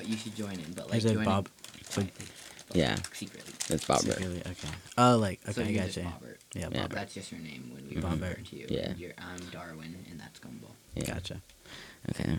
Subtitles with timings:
[0.00, 0.72] but you should join in.
[0.74, 1.46] But like Is it join Bob?
[1.76, 2.26] in So- quietly,
[2.68, 2.94] but, Yeah.
[2.94, 3.52] like, secretly.
[3.68, 4.00] It's Bobert.
[4.14, 4.68] Secretly, Okay.
[4.96, 6.02] Oh, like okay, so I you're got you.
[6.04, 6.36] Bobert.
[6.54, 6.86] Yeah, Yeah.
[6.86, 6.92] Bobert.
[6.94, 8.06] That's just your name when we mm-hmm.
[8.14, 8.30] Bobert.
[8.38, 8.66] refer to you.
[8.70, 8.94] Yeah.
[8.96, 10.72] You're, I'm Darwin, and that's Gumball.
[10.94, 11.04] Yeah.
[11.14, 11.42] Gotcha.
[12.10, 12.38] Okay.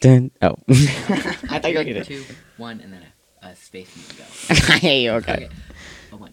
[0.00, 0.30] Dun.
[0.40, 0.56] Oh.
[0.68, 2.04] I thought you were Three, gonna.
[2.04, 2.24] two,
[2.56, 3.02] one, and then
[3.42, 4.72] a, a space and you go.
[4.74, 5.10] I hate you.
[5.12, 5.32] Okay.
[5.34, 5.48] Okay.
[6.12, 6.32] A one.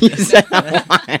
[0.00, 1.20] you said one.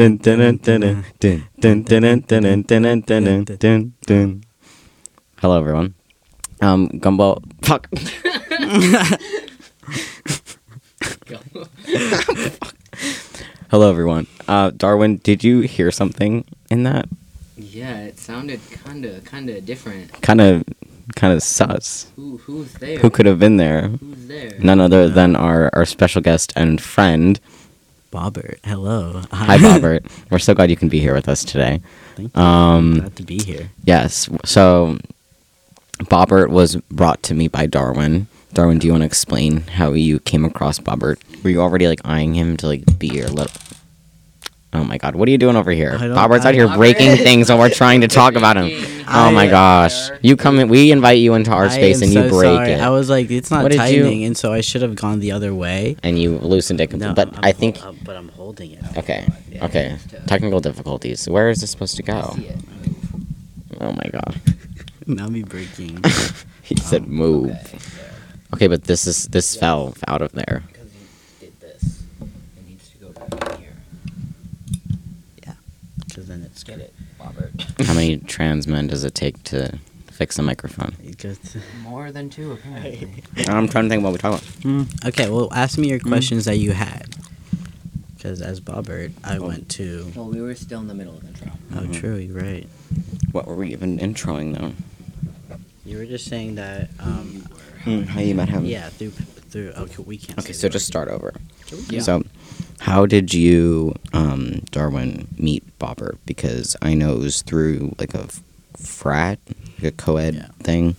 [0.00, 0.38] dun dun.
[0.38, 1.04] Dun dun dun dun
[1.60, 4.40] dun dun dun dun dun dun dun dun dun dun dun.
[5.42, 5.92] Hello everyone.
[6.62, 7.42] Um, Gumball.
[7.62, 7.86] Fuck.
[13.70, 14.26] Hello everyone.
[14.48, 17.06] Uh, Darwin, did you hear something in that?
[17.56, 20.10] yeah, it sounded kinda, kinda different.
[20.22, 20.64] Kind of,
[21.14, 22.10] kind of sus.
[22.16, 22.98] Who, who's there?
[22.98, 23.88] Who could have been there?
[23.88, 24.52] Who's there?
[24.60, 27.38] None other than our our special guest and friend.
[28.10, 28.58] Bobert.
[28.64, 29.22] Hello.
[29.32, 30.10] Hi, Bobert.
[30.30, 31.80] We're so glad you can be here with us today.
[32.16, 32.42] Thank you.
[32.42, 33.70] Um, Glad to be here.
[33.84, 34.28] Yes.
[34.44, 34.98] So,
[36.00, 38.26] Bobert was brought to me by Darwin.
[38.52, 41.18] Darwin, do you want to explain how you came across Bobert?
[41.44, 43.52] Were you already like eyeing him to like be your little?
[44.72, 45.16] Oh my God!
[45.16, 45.94] What are you doing over here?
[45.94, 46.76] I Bobert's out here Bobert.
[46.76, 48.68] breaking things while we're trying to talk about him.
[48.68, 49.04] Breaking.
[49.08, 50.10] Oh my I- gosh!
[50.22, 50.68] You come in.
[50.68, 52.72] We invite you into our I space and you break sorry.
[52.72, 55.18] it, I was like, it's not What you- tightening, and so I should have gone
[55.18, 55.96] the other way.
[56.04, 56.92] and you loosened it.
[56.92, 58.84] No, but I'm I think uh, but I'm holding it.
[58.96, 59.96] okay, Yeah, okay.
[60.28, 61.28] Technical difficulties.
[61.28, 62.32] Where is this supposed to go?
[62.36, 62.58] See it.
[63.80, 64.40] Oh my God!
[65.08, 65.98] now me breaking.
[66.62, 67.50] He said move.
[67.50, 67.78] Okay.
[68.54, 70.62] Okay, but this is this fell out of there.
[70.68, 71.00] Because you
[71.40, 72.02] did this.
[72.20, 75.56] It needs to go back in here.
[76.06, 77.50] Because then it's Get it, Robert.
[77.86, 79.78] How many trans men does it take to
[80.10, 80.94] fix a microphone?
[81.02, 83.22] It goes to- More than two, apparently.
[83.48, 84.86] I'm trying to think what we're talking about.
[84.86, 86.08] Mm, Okay, well, ask me your Mm.
[86.08, 87.06] questions that you had.
[88.16, 90.12] Because as Bobert, I went to.
[90.14, 91.52] well, we were still in the middle of intro.
[91.74, 91.94] Oh, Mhm.
[91.94, 92.68] true, you're right.
[93.32, 94.72] What were we even introing though?
[95.86, 96.90] You were just saying that.
[96.98, 97.46] Um,
[98.08, 98.66] how you met him?
[98.66, 99.12] yeah, through
[99.50, 99.70] through.
[99.70, 100.38] Okay, we can't.
[100.38, 100.92] Okay, say so the just word.
[100.92, 101.32] start over.
[101.88, 102.00] Yeah.
[102.02, 102.22] So,
[102.80, 106.16] how did you, um, Darwin, meet Bobert?
[106.26, 108.26] Because I know it was through like a
[108.76, 109.38] frat,
[109.78, 110.48] like a co-ed Yeah.
[110.62, 110.96] thing.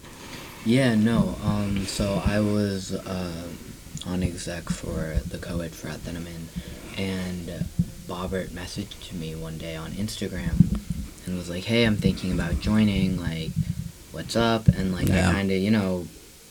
[0.65, 1.35] Yeah, no.
[1.43, 3.47] Um, so I was uh,
[4.05, 6.49] on exec for the co-ed frat that I'm in,
[7.03, 7.65] and
[8.07, 10.53] Bobert messaged to me one day on Instagram
[11.25, 13.19] and was like, "Hey, I'm thinking about joining.
[13.19, 13.49] Like,
[14.11, 15.29] what's up?" And like Yeah.
[15.29, 16.05] I kind of, you know,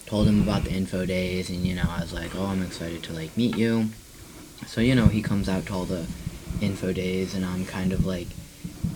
[0.07, 3.05] told him about the info days, and you know, I was like, "Oh, I'm excited
[3.05, 3.91] to like meet you."
[4.67, 6.07] So you know, he comes out to all the
[6.61, 8.29] info days, and I'm kind of like,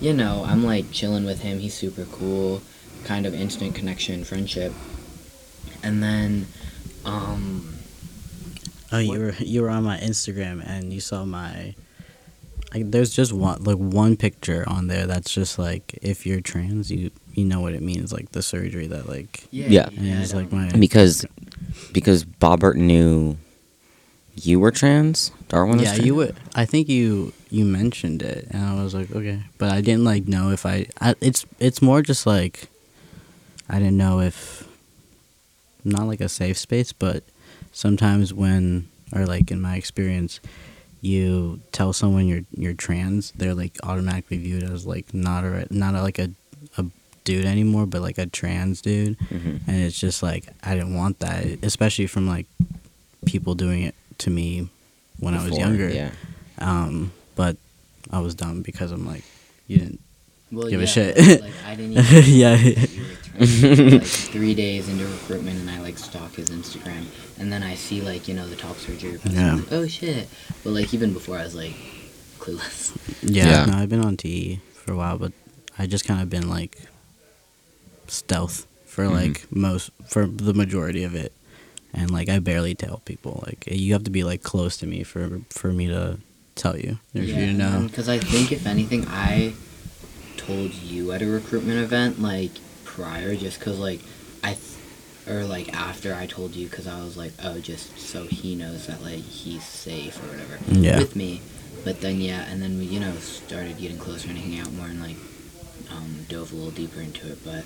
[0.00, 1.58] you know, I'm like chilling with him.
[1.58, 2.62] He's super cool,
[3.04, 4.72] kind of instant connection, friendship.
[5.82, 6.46] And then,
[7.04, 7.70] um,
[8.92, 11.74] Oh, you What- were you were on my Instagram and you saw my.
[12.72, 16.90] Like, there's just one like one picture on there that's just like if you're trans,
[16.90, 19.44] you you know what it means, like the surgery that like.
[19.50, 19.88] yeah, Yeah.
[19.96, 20.70] And it's like my.
[20.70, 21.24] Because
[21.92, 23.36] because Bobert knew
[24.36, 25.30] you were trans.
[25.48, 26.06] Darwin was yeah, trans?
[26.06, 26.36] you would.
[26.54, 30.26] I think you you mentioned it, and I was like, okay, but I didn't like
[30.26, 30.86] know if I.
[31.00, 32.68] I it's it's more just like,
[33.68, 34.66] I didn't know if.
[35.86, 37.24] Not like a safe space, but
[37.72, 40.40] sometimes when or like in my experience,
[41.02, 45.94] you tell someone you're you're trans, they're like automatically viewed as like not a not
[45.94, 46.30] a, like a
[46.78, 46.86] a
[47.24, 49.60] dude anymore, but like a trans dude Mhm.
[49.68, 52.46] and it's just like I didn't want that, especially from like
[53.26, 54.68] people doing it to me
[55.20, 55.88] when I was younger.
[55.88, 56.10] Yeah.
[56.58, 57.56] Um, but
[58.10, 59.24] I was dumb because I'm like,
[59.66, 60.00] you didn't.
[60.52, 61.16] well, give a shit.
[61.16, 62.56] Like, I didn't even Yeah.
[62.56, 63.92] that you were trans.
[63.92, 67.04] like three days into recruitment, and I like stalk his Instagram,
[67.38, 69.18] and then I see like you know the top surgery.
[69.18, 69.54] post, Yeah.
[69.56, 70.28] like, oh shit!
[70.62, 71.74] But like even before, I was like
[72.38, 72.96] clueless.
[73.22, 73.64] Yeah, Yeah.
[73.66, 75.32] no, I've been on TE for a while, but
[75.78, 76.78] I just kind of been like
[78.06, 79.10] stealth for Mhm.
[79.12, 81.32] like most for the majority of it,
[81.94, 83.42] and like I barely tell people.
[83.46, 86.18] Like you have to be like close to me for for me to
[86.54, 87.86] tell you if you know.
[87.88, 89.54] Because I think if anything, I
[90.36, 92.50] told you at a recruitment event like
[92.84, 94.00] prior, just because like
[94.42, 98.24] I, th- or like after I told you, because I was like, oh, just so
[98.26, 100.98] he knows that like he's safe or whatever Yeah.
[100.98, 101.40] with me.
[101.84, 104.86] But then yeah, and then we you know started getting closer and hanging out more,
[104.86, 105.16] and like
[105.90, 107.44] um, dove a little deeper into it.
[107.44, 107.64] But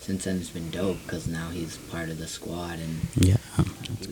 [0.00, 3.36] since then, it's been dope because now he's part of the squad and Yeah.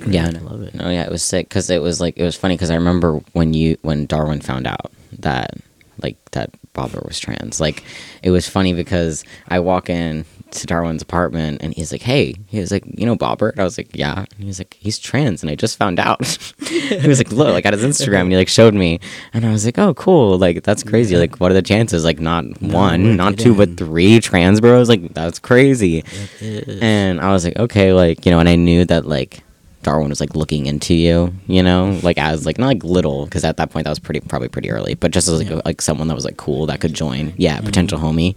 [0.07, 0.75] Yeah, I love it.
[0.75, 3.19] No, yeah, it was sick because it was like it was funny because I remember
[3.33, 5.55] when you when Darwin found out that
[6.03, 7.61] like that Bobert was trans.
[7.61, 7.83] Like
[8.23, 12.61] it was funny because I walk in to Darwin's apartment and he's like, "Hey," he
[12.61, 13.53] was like, "You know Bobert?
[13.53, 15.99] And I was like, "Yeah." And he was like, "He's trans," and I just found
[15.99, 16.25] out.
[16.67, 19.01] he was like, "Look, like at his Instagram," and he like showed me,
[19.35, 20.39] and I was like, "Oh, cool!
[20.39, 21.15] Like that's crazy!
[21.15, 21.21] Yeah.
[21.21, 22.05] Like what are the chances?
[22.05, 24.89] Like not No, one, not two, but three trans bros?
[24.89, 26.05] Like that's crazy."
[26.41, 29.43] And I was like, okay, like, you know, and I knew that like
[29.83, 33.45] Darwin was like looking into you, you know, like as like not like little because
[33.45, 35.61] at that point that was pretty probably pretty early, but just as like Yeah.
[35.65, 38.37] like someone that was like cool that could join, yeah, potential homie,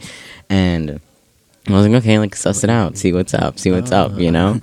[0.50, 1.00] and
[1.76, 4.32] I was like, okay, like suss it out, see what's up, see what's up, you
[4.32, 4.60] know,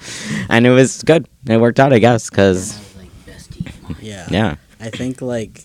[0.49, 3.67] and it was good, it worked out, I guess, because was like bestie.
[3.67, 3.97] of mine.
[4.00, 4.26] yeah.
[4.31, 5.64] yeah, I think like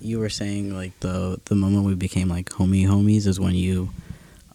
[0.00, 3.90] you were saying, like the the moment we became like homie homies is when you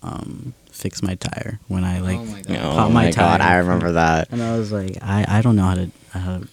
[0.01, 2.57] um fixed my tire when I like oh my god.
[2.57, 3.55] oh my, my god, tire.
[3.55, 4.31] I remember that.
[4.31, 6.47] and I was like I I don't know how to how to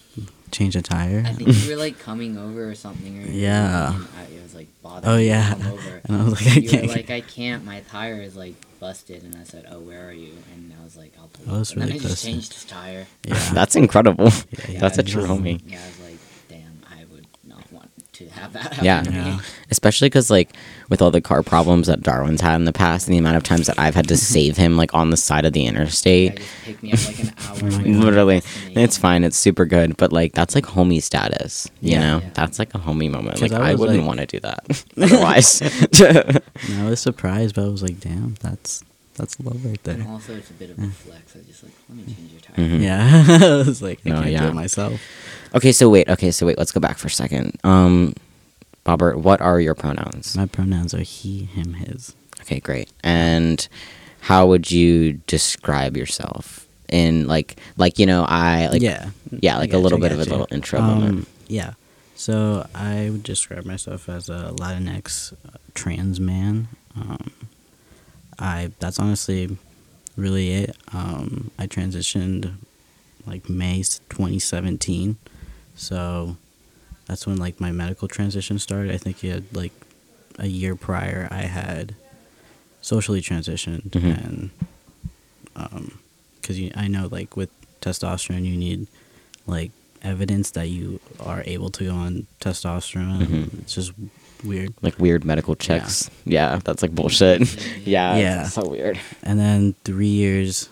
[0.51, 1.23] change a tire.
[1.27, 3.23] I think you were like coming over or something.
[3.23, 3.95] Or Yeah.
[3.95, 5.55] and I, it was like bothering Oh yeah.
[6.05, 6.87] And I was like I you can't.
[6.89, 7.65] like, I can't.
[7.65, 10.33] My tire is like busted, and I said, Oh, where are you?
[10.55, 11.59] And I was like, I'll pull I up.
[11.61, 13.07] was and then I just close to- changed his tire.
[13.25, 13.51] yeah.
[13.55, 14.27] That's incredible.
[14.51, 15.61] Yeah, yeah, That's a true just- homie.
[15.67, 16.19] Yeah, I was like,
[16.49, 19.03] damn, I would not want to have that happen Yeah.
[19.03, 19.17] to me.
[19.17, 19.41] Yeah.
[19.71, 20.51] especially because like
[20.89, 23.43] with all the car problems that darwin's had in the past and the amount of
[23.43, 24.33] times that i've had to mm-hmm.
[24.35, 27.19] save him like on the side of the Yeah, interstate just pick me up like
[27.19, 27.55] an hour.
[27.55, 27.83] My away God.
[27.83, 28.43] from literally
[28.75, 32.01] it's fine it's super good but like that's like homie status you Yeah.
[32.01, 32.31] know Yeah.
[32.35, 33.41] that's like a homie moment.
[33.43, 35.61] like I i, wouldn't like- want to do that otherwise
[36.81, 38.83] I was surprised, but I was like, damn, that's
[39.17, 39.95] that's love right there.
[39.95, 41.35] And also, it's a bit of a flex.
[41.37, 42.57] I just like, let me change your tire.
[42.65, 42.83] Mhm.
[42.83, 44.49] Yeah, I was like, I No, can't do yeah.
[44.49, 45.01] it myself.
[45.55, 48.15] okay so wait okay so wait let's go back for a second um
[48.85, 50.37] Bobert, what are your pronouns?
[50.37, 52.15] My pronouns are he, him, his.
[52.43, 52.89] Okay, great.
[53.03, 53.67] And
[54.21, 59.73] how would you describe yourself in like like you know I like yeah, yeah like
[59.73, 60.31] a little gotcha, bit of a gotcha.
[60.31, 61.19] little intro moment.
[61.19, 61.73] Um, yeah.
[62.15, 66.69] So I would describe myself as a Latinx uh, trans man.
[66.95, 67.33] Um,
[68.39, 69.57] I that's honestly
[70.17, 70.77] really it.
[70.93, 72.53] Um, I transitioned
[73.27, 75.17] like May 2017,
[75.75, 76.37] so
[77.07, 78.93] that's when like my medical transition started.
[78.93, 79.73] I think it had like
[80.39, 81.95] a year prior I had
[82.83, 84.25] socially transitioned Mhm.
[84.27, 84.51] and
[85.57, 85.99] um
[86.41, 87.51] because I know like with
[87.81, 88.87] testosterone you need
[89.47, 89.71] like
[90.03, 93.27] evidence that you are able to go on testosterone.
[93.27, 93.59] Mhm.
[93.63, 93.93] It's just
[94.45, 94.75] weird.
[94.83, 96.11] like weird medical checks.
[96.25, 97.41] Yeah, that's like bullshit.
[97.87, 98.43] yeah, Yeah.
[98.45, 98.99] so weird.
[99.23, 100.69] And then three years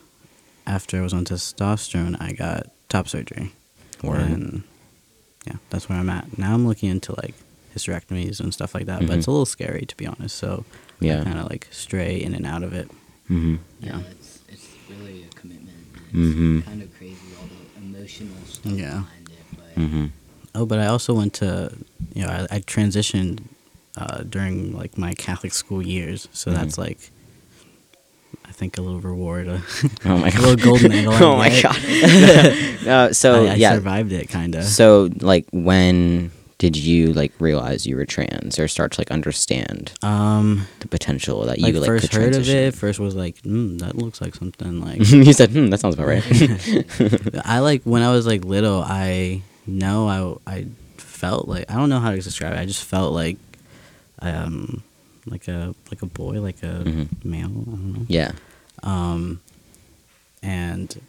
[0.66, 3.52] after I was on testosterone, I got top surgery.
[4.02, 4.20] Word.
[4.20, 4.62] And
[5.46, 6.38] yeah, that's where I'm at.
[6.38, 7.34] Now I'm looking into like
[7.74, 10.36] hysterectomies and stuff like that, but it's a little scary to be honest.
[10.36, 10.64] So
[11.00, 11.22] Yeah.
[11.24, 12.88] kind of like stray in and out of it.
[13.30, 13.56] Mm-hmm.
[13.80, 14.02] Yeah, Yeah.
[14.10, 15.76] it's it's really a commitment.
[16.12, 16.64] and It's Mhm.
[16.64, 18.90] kind of crazy all the emotional stuff Yeah.
[18.90, 20.06] behind it, but Mm-hmm.
[20.54, 21.72] Oh, but I also went to,
[22.14, 23.42] you know, I, I transitioned
[23.96, 26.54] uh, during like my Catholic school years, so Mhm.
[26.54, 27.10] that's like,
[28.44, 29.58] I think a little reward, uh,
[30.04, 30.40] Oh my a god.
[30.40, 31.14] little golden medal.
[31.14, 31.76] Oh my god.
[32.86, 33.74] uh, so I, I yeah.
[33.74, 34.64] survived it, kind of.
[34.64, 39.92] So like when did you like realize you were trans or start to like understand
[40.02, 43.78] Um, the potential that you like like first heard of it, first was like, mm,
[43.80, 44.98] that looks like something like.
[45.10, 47.42] you said, hmm, that sounds about right.
[47.44, 48.82] I like when I was like little.
[48.86, 50.66] I know I I
[50.98, 52.58] felt like I don't know how to describe it.
[52.58, 53.36] I just felt like,
[54.20, 54.82] um,
[55.26, 57.08] like a like a boy, like a Mhm.
[57.24, 57.46] male.
[57.46, 58.06] I don't know.
[58.08, 58.32] yeah.
[58.82, 59.40] Um,
[60.42, 61.00] and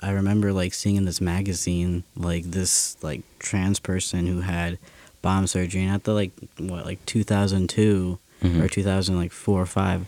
[0.00, 4.78] I remember like seeing in this magazine like this like trans person who had
[5.22, 8.62] bomb surgery, and at the like what like two thousand two Mhm.
[8.62, 10.06] or two thousand like four or five,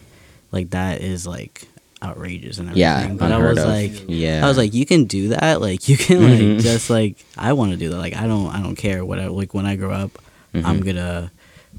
[0.50, 1.69] like that is like
[2.02, 2.80] outrageous and everything.
[2.80, 3.68] Yeah, but I was of.
[3.68, 4.04] like.
[4.09, 4.44] yeah.
[4.44, 5.61] I was like, you can do that.
[5.61, 6.61] Like, you can like Mhm.
[6.61, 7.99] just like I want to do that.
[7.99, 9.18] Like, I don't, I don't care what.
[9.21, 10.18] I, like when I grow up,
[10.54, 10.85] I'm Mhm.
[10.87, 11.30] gonna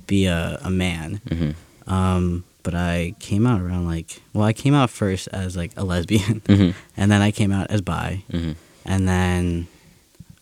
[0.07, 1.19] be a, a man.
[1.27, 1.55] Mhm.
[1.91, 5.83] Um, but I came out around like, well, I came out first as like a
[5.83, 6.73] lesbian, Mhm.
[6.95, 8.55] and then I came out as bi, Mhm.
[8.85, 9.67] and then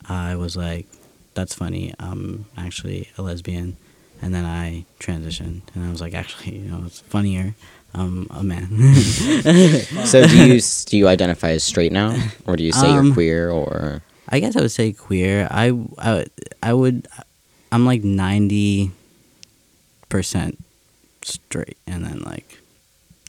[0.07, 0.85] I was like,
[1.33, 1.93] that's funny.
[1.99, 3.77] I'm actually a lesbian,
[4.21, 7.55] and then I transitioned, and I was like, actually, you know, it's funnier.
[7.93, 8.67] I'm a man.
[10.05, 12.15] So do you do you identify as straight now,
[12.47, 15.47] or do you say Um, you're queer, or I guess I would say queer.
[15.51, 16.25] I, I,
[16.63, 17.05] I would,
[17.71, 18.91] I'm like 90%
[21.23, 21.77] straight.
[21.87, 22.59] And then like,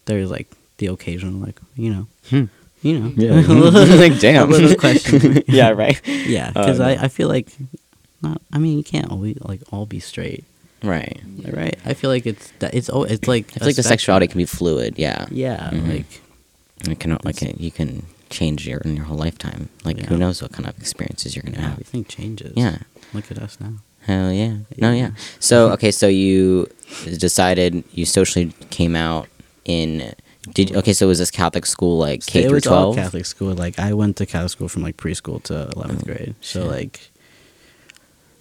[0.05, 2.45] there's like the occasional, like, you know, Hmm.
[2.83, 3.09] you know.
[3.97, 5.43] like damn, little question.
[5.49, 6.01] yeah, right.
[6.07, 6.53] yeah.
[6.55, 6.63] No.
[6.85, 7.49] I, I feel like
[8.23, 10.45] not, I mean, you can't always like all be straight.
[10.83, 11.21] Right.
[11.47, 11.79] right?
[11.85, 14.39] I feel like it's that it's oh it's like I feel like the sexuality can
[14.39, 14.95] be fluid.
[14.99, 15.27] Yeah.
[15.31, 15.89] Yeah, Mhm.
[15.89, 16.21] like
[16.91, 19.69] It can like it, you can change your in your whole lifetime.
[19.85, 21.73] Like who knows what kind of experiences you're gonna yeah, have.
[21.73, 22.53] everything changes.
[22.57, 22.79] Yeah.
[23.15, 23.75] Look at us now.
[24.01, 24.55] Hell yeah.
[24.79, 24.95] No, yeah.
[24.97, 25.11] Yeah.
[25.39, 26.69] So okay, so you
[27.19, 29.29] decided you socially came out
[29.65, 30.13] in
[30.55, 32.97] did okay, so was this Catholic school like K so through twelve?
[32.97, 33.55] Catholic school.
[33.55, 36.35] Like I went to Catholic school from like preschool to eleventh grade.
[36.41, 36.71] So shit.
[36.71, 37.11] like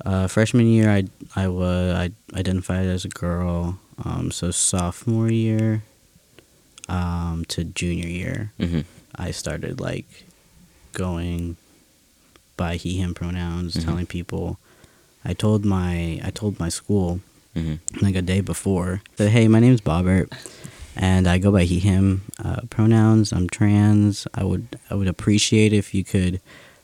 [0.05, 1.03] uh, freshman year, I
[1.35, 3.79] I was I identified as a girl.
[4.03, 5.83] Um, so sophomore year,
[6.89, 8.81] um, to junior year, Mm-hmm.
[9.15, 10.07] I started like
[10.93, 11.57] going
[12.57, 13.85] by he him pronouns, Mhm.
[13.85, 14.57] telling people.
[15.23, 17.19] I told my I told my school
[17.55, 18.05] Mm-hmm.
[18.05, 20.31] like a day before that hey my name's bobert
[20.95, 25.73] and i go by he him uh, pronouns i'm trans i would i would appreciate
[25.73, 26.39] if you could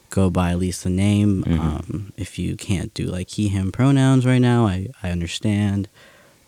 [0.10, 1.60] go by at least the name Mhm.
[1.60, 5.88] um, if you can't do like he him pronouns right now i i understand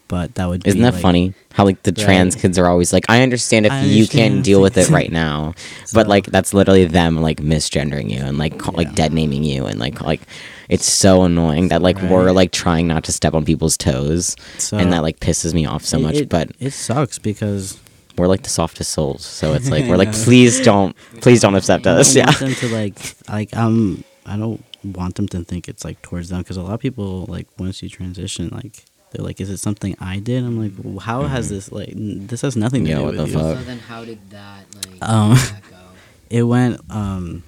[0.07, 1.35] but that would be Isn't that like- funny?
[1.53, 4.59] How like the trans kids are always like, I understand if I you can't deal
[4.59, 5.53] with it right now,
[5.93, 9.67] but like that's literally them like misgendering you and like ca- like dead naming you
[9.67, 10.21] and like like
[10.67, 14.77] it's so annoying that like we're like trying not to step on people's toes so
[14.79, 16.15] and that like pisses me off so it- much.
[16.15, 17.77] it, but it sucks because
[18.19, 21.87] we're like the softest souls, so it's like we're like, please don't, please don't accept
[21.87, 22.13] us.
[22.13, 22.25] don't Yeah.
[22.27, 26.29] want them to like like um I don't want them to think it's like towards
[26.29, 29.57] them because a lot of people like once you transition like they're like is it
[29.57, 32.89] something I did I'm like well, how has this like n- this has nothing to
[32.91, 33.57] Yeah, do what with the you fuck?
[33.57, 35.77] So then, how did that like Um, that go?
[36.29, 37.43] it went um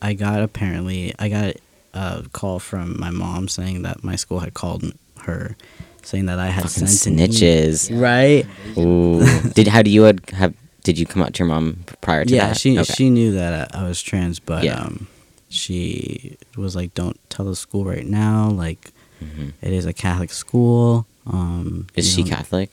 [0.00, 1.54] I got apparently I got
[1.94, 4.84] a call from my mom saying that my school had called
[5.22, 5.56] her
[6.04, 7.88] saying that I had Fucking snitches.
[7.98, 8.46] right
[8.78, 9.24] Ooh.
[9.54, 10.54] Did how do you had have?
[10.82, 12.56] Did you come out to your mom prior to yeah that?
[12.58, 12.92] she Okay.
[12.92, 14.80] she knew that I, I was trans but Yeah.
[14.82, 15.06] um
[15.48, 18.92] she was like don't tell the school right now like
[19.22, 19.52] Mhm.
[19.62, 22.70] it is a Catholic school um Is she know, Catholic?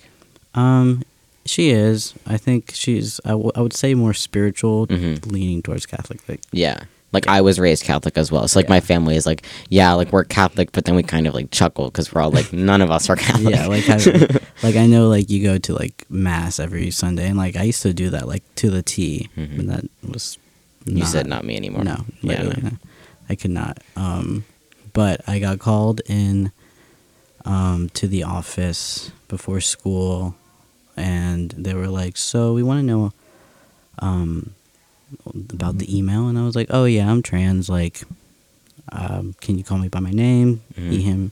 [0.55, 1.03] um
[1.45, 5.31] she is I think she's I, w- I would say more spiritual Mhm.
[5.31, 6.83] leaning towards Catholic like Yeah.
[7.13, 8.47] Like I was raised Catholic as well.
[8.47, 11.33] So like my family is like, yeah, like we're Catholic, but then we kind of
[11.33, 13.53] like chuckle because we're all like, none of us are Catholic.
[13.55, 13.97] yeah like I,
[14.63, 17.81] like I know like you go to like mass every Sunday and like I used
[17.81, 19.59] to do that like to the T Mhm.
[19.59, 20.37] and that was
[20.85, 21.83] you said not me anymore.
[21.83, 22.43] no Yeah.
[22.43, 22.71] no.
[23.29, 24.45] I could not um
[24.93, 26.51] but I got called in
[27.45, 30.35] um to the office before school
[30.97, 33.13] and they were like so we want to know
[33.99, 34.53] um
[35.53, 38.03] about the email and I was like oh yeah I'm trans like
[38.91, 40.91] um can you call me by my name Mhm.
[40.91, 41.31] he him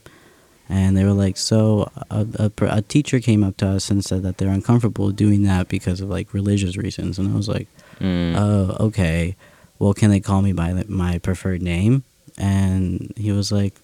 [0.68, 4.22] and they were like so a, a, a teacher came up to us and said
[4.22, 7.68] that they're uncomfortable doing that because of like religious reasons and i was like
[8.00, 8.34] Mm.
[8.34, 9.36] oh okay
[9.78, 12.02] well can they call me by my preferred name
[12.38, 13.74] and he was like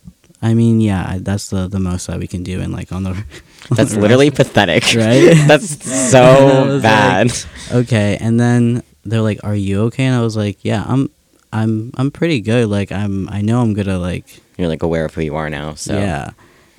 [0.40, 3.10] i mean yeah that's the the most that we can do and like on the
[3.70, 4.84] on That's the literally pathetic.
[4.94, 5.34] Right?
[5.46, 5.68] That's
[6.10, 7.30] so bad.
[7.72, 11.08] okay and then they're like are you okay and i was like yeah i'm
[11.52, 15.14] i'm i'm pretty good like i'm i know i'm gonna like You're like aware of
[15.14, 15.74] who you are now.
[15.74, 16.30] So Yeah.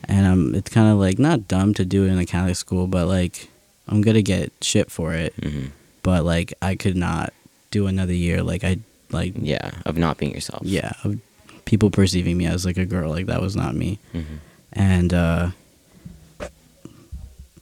[0.10, 2.88] And um it's kind of like not dumb to do it in a Catholic school,
[2.88, 3.50] but like
[3.88, 5.34] I'm to get shit for it.
[5.39, 5.72] Mhm.
[6.03, 7.34] But like I could not
[7.72, 8.77] do another year like I
[9.12, 10.63] like yeah, of not being yourself.
[10.65, 11.19] yeah, of
[11.65, 14.00] people perceiving me as like a girl like that was not me.
[14.13, 14.39] Mhm.
[14.74, 15.50] And uh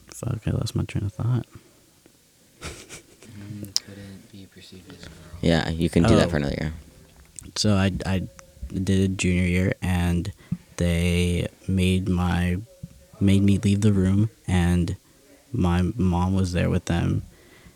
[0.07, 1.45] fuck, I lost my train of thought.
[2.61, 4.54] Mm, couldn't be perceived as a girl.
[5.41, 6.29] Yeah, you can do that Oh.
[6.29, 6.73] for another year.
[7.55, 8.23] So I I
[8.73, 10.31] did it junior year and
[10.77, 12.57] they made my
[13.19, 14.95] made me leave the room and
[15.53, 17.21] my mom was there with them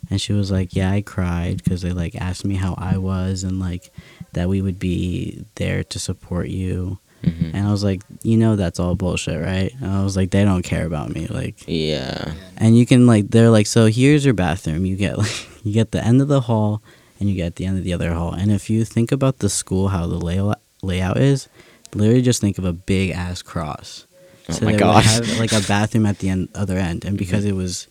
[0.09, 3.43] and she was like yeah i cried because they like asked me how i was
[3.43, 3.89] and like
[4.33, 7.53] that we would be there to support you Mhm.
[7.53, 10.43] and i was like you know that's all bullshit right and i was like they
[10.43, 12.33] don't care about me like Yeah.
[12.57, 15.91] and you can like they're like so here's your bathroom you get like you get
[15.91, 16.81] the end of the hall
[17.19, 19.49] and you get the end of the other hall and if you think about the
[19.49, 21.47] school how the layout layout is
[21.93, 24.05] literally just think of a big ass cross
[24.51, 25.19] Oh my they gosh.
[25.19, 27.59] would have like a bathroom at the end other end and because Mm-hmm.
[27.59, 27.87] it was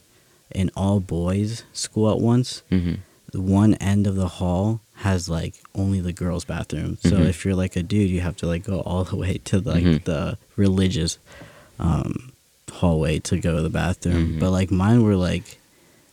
[0.53, 2.95] an all boys school at once hmm
[3.31, 7.29] the one end of the hall has like only the girls bathroom so Mhm.
[7.29, 9.85] if you're like a dude you have to like go all the way to like
[9.85, 10.05] Mhm.
[10.05, 11.19] the religious
[11.79, 12.33] um
[12.73, 14.41] hallway to go to the bathroom Mhm.
[14.41, 15.59] but like mine were like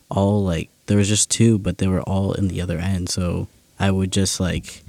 [0.09, 3.47] all like there was just two but they were all in the other end so
[3.79, 4.83] i would just like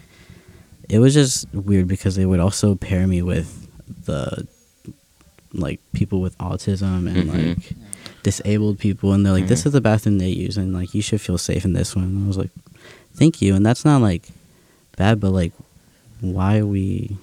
[0.88, 3.67] it was just weird because they would also pair me with
[4.05, 4.47] the
[5.53, 7.57] like people with autism and Mhm.
[7.57, 7.73] like
[8.23, 9.67] disabled people and they're like this Mhm.
[9.67, 12.25] is the bathroom they use and like you should feel safe in this one and
[12.25, 12.50] i was like
[13.15, 14.29] thank you and that's not like
[14.97, 15.53] bad but like
[16.21, 17.17] why are we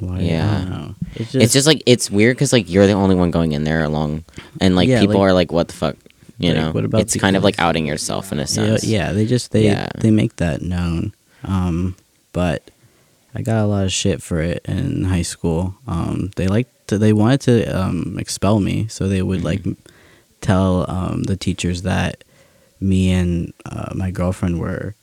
[0.00, 0.18] Why?
[0.18, 0.58] I Yeah.
[0.58, 0.94] don't know.
[1.16, 3.64] It's just, it's just like it's weird because like you're the only one going in
[3.64, 4.22] there along,
[4.60, 5.96] and like Yeah, people like- are like, "What the fuck?"
[6.38, 8.84] You Like, know, what about it's kind of like outing yourself in a sense.
[8.84, 9.12] yeah.
[9.12, 9.88] They just they Yeah.
[9.98, 11.12] they make that known.
[11.44, 11.96] Um,
[12.32, 12.70] but
[13.34, 15.74] I got a lot of shit for it in high school.
[15.86, 19.72] Um, they like to, they wanted to um expel me, so they would like Mm-hmm.
[20.40, 22.22] tell um the teachers that
[22.80, 24.94] me and uh, my girlfriend were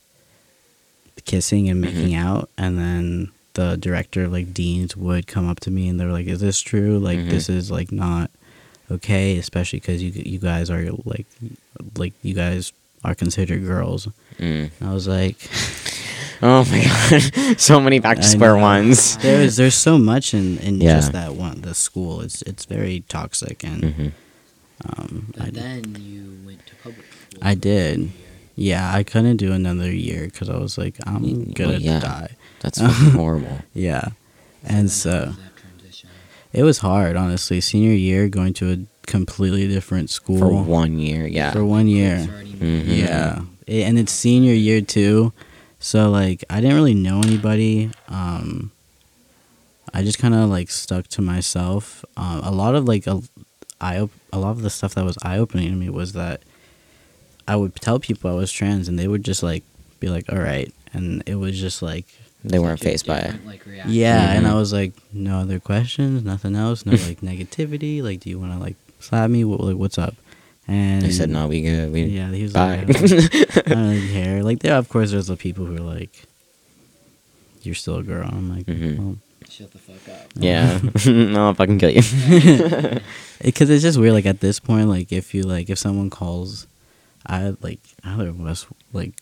[1.25, 2.27] kissing and making Mm-hmm.
[2.27, 6.11] out, and then the director, like deans, would come up to me and they were
[6.11, 6.99] like, "Is this true?
[6.99, 7.29] Like Mhm.
[7.29, 8.29] this is like not
[8.91, 11.25] okay, especially because you you guys are like
[11.97, 12.73] like you guys
[13.03, 14.07] are considered girls."
[14.39, 14.69] Mm.
[14.81, 15.37] I was like,
[16.41, 19.17] Oh my god, so many back to square ones.
[19.17, 20.95] there is there's so much in in Yeah.
[20.97, 22.21] just that one the school.
[22.21, 24.07] It's it's very toxic and hmm
[24.85, 27.39] um But I, then you went to public school.
[27.41, 28.11] I did.
[28.55, 31.99] yeah I couldn't do another year because I was like I'm gonna well, yeah.
[31.99, 32.31] die.
[32.59, 33.59] That's fucking horrible.
[33.73, 34.09] Yeah,
[34.63, 35.11] and then so.
[35.11, 36.09] how was that transition?
[36.55, 37.59] It was hard, honestly.
[37.61, 41.51] Senior year, going to a completely different school For one year, yeah.
[41.51, 42.15] For one year.
[42.15, 42.97] It's already Mhm.
[42.97, 45.33] Yeah, I- and it's senior year too,
[45.79, 47.91] so like I didn't really know anybody.
[48.07, 48.71] Um,
[49.93, 52.03] I just kind of like stuck to myself.
[52.17, 53.21] Um, a lot of like a,
[53.81, 56.41] I op- a lot of the stuff that was eye opening to me was that
[57.47, 59.63] I would tell people I was trans, and they would just like
[59.99, 62.07] be like, "All right," and it was just like
[62.49, 63.45] they weren't Such a phased by it.
[63.45, 64.49] Like, yeah, and Mhm.
[64.49, 68.01] I was like, no other questions, nothing else, no like negativity.
[68.03, 69.43] Like, do you want to like slap me?
[69.43, 70.15] What, like, what's up?
[70.67, 71.91] And They said, "No, we good.
[71.93, 74.43] We Yeah, he was bye." like, I don't really care.
[74.43, 76.23] Like, there, of course, there's the people who are like,
[77.61, 78.27] you're still a girl.
[78.31, 78.97] I'm like, Mhm.
[78.97, 80.31] well, Shut the fuck up.
[80.35, 82.01] yeah, no, I'll fucking kill you.
[83.43, 84.13] because it's just weird.
[84.13, 86.65] Like at this point, like if you like if someone calls,
[87.27, 89.13] I like either of us like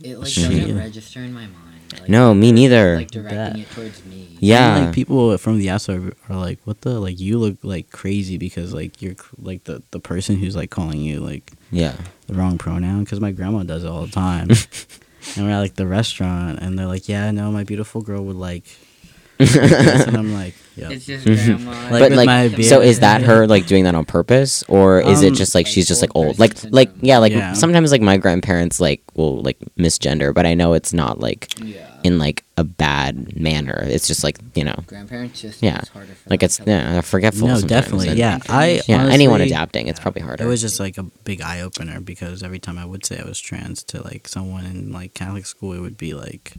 [0.00, 0.50] It like Shit.
[0.52, 1.71] doesn't register in my mind.
[2.00, 2.96] Like, No, me neither.
[2.96, 4.36] Like directing That- it towards me.
[4.40, 4.76] Yeah.
[4.76, 7.90] And, like people from the outside are, are like, what the like you look like
[7.90, 11.94] crazy because like you're like the the person who's like calling you like yeah,
[12.26, 14.48] the wrong pronoun because my grandma does it all the time.
[15.36, 18.36] and we're at like the restaurant, and they're like, "Yeah, no, my beautiful girl would
[18.36, 18.64] like."
[19.38, 21.70] and I'm like, "Yeah." It's just grandma.
[21.90, 25.28] Like but like, so is that her like doing that on purpose, or is it
[25.28, 26.36] Um, just like Like she's just like old old?
[26.38, 27.52] person Like, like yeah, like Yeah.
[27.52, 31.86] sometimes like my grandparents like will like misgender, but I know it's not like Yeah.
[32.04, 33.84] in like a bad manner.
[33.86, 35.78] It's just like you know, Grandparents just Yeah.
[35.78, 37.48] it's harder for like it's yeah, they're forgetful.
[37.48, 38.38] no, definitely, and- yeah.
[38.48, 39.06] I yeah.
[39.06, 40.44] anyone honestly- adapting, it's probably harder.
[40.44, 43.24] It was just like a big eye opener because every time I would say I
[43.28, 46.54] was trans to like someone in like Catholic school, it would be like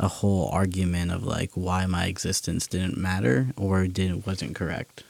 [0.00, 5.04] a whole argument of like why my existence didn't matter or didn't wasn't correct.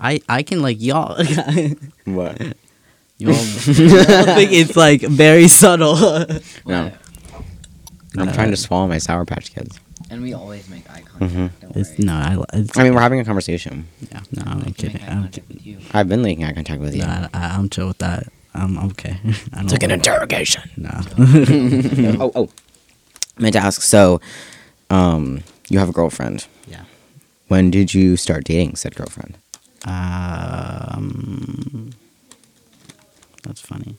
[0.00, 1.16] I I can like y'all
[2.06, 2.40] what?
[3.18, 3.34] y'all, y'all
[4.34, 5.96] think it's like very subtle.
[6.66, 6.92] No.
[8.18, 9.78] I'm trying to swallow my Sour Patch Kids.
[10.10, 11.32] And we always make eye contact.
[11.32, 11.50] Mhm.
[11.60, 12.36] Don't it's no, I.
[12.52, 13.86] It's, I mean, we're having a conversation.
[14.10, 15.08] yeah, no, I I'm like to make kidding.
[15.08, 15.78] I'm, contact with you.
[15.94, 17.00] I've been making eye contact with you.
[17.02, 18.26] no, I, I, I'm chill with that.
[18.52, 19.16] I'm okay.
[19.24, 19.28] I
[19.62, 20.68] It's like don't- an interrogation.
[20.76, 20.90] No.
[22.20, 22.48] oh, oh.
[23.38, 23.82] I meant to ask.
[23.82, 24.20] So,
[24.90, 26.46] um, you have a girlfriend.
[26.66, 26.84] Yeah.
[27.48, 29.36] When did you start dating said girlfriend?
[30.82, 31.90] Um,
[33.42, 33.96] that's funny.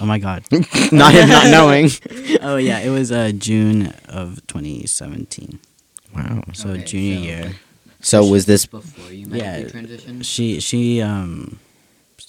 [0.00, 0.44] Oh my god.
[0.92, 1.90] not him not knowing.
[2.40, 5.58] oh yeah, it was uh, June of 2017.
[6.14, 6.42] Wow.
[6.54, 7.52] So Okay, junior so- year.
[8.00, 8.64] So was this?
[8.64, 9.62] before you met Yeah.
[9.68, 10.24] transitioned?
[10.24, 11.58] She she um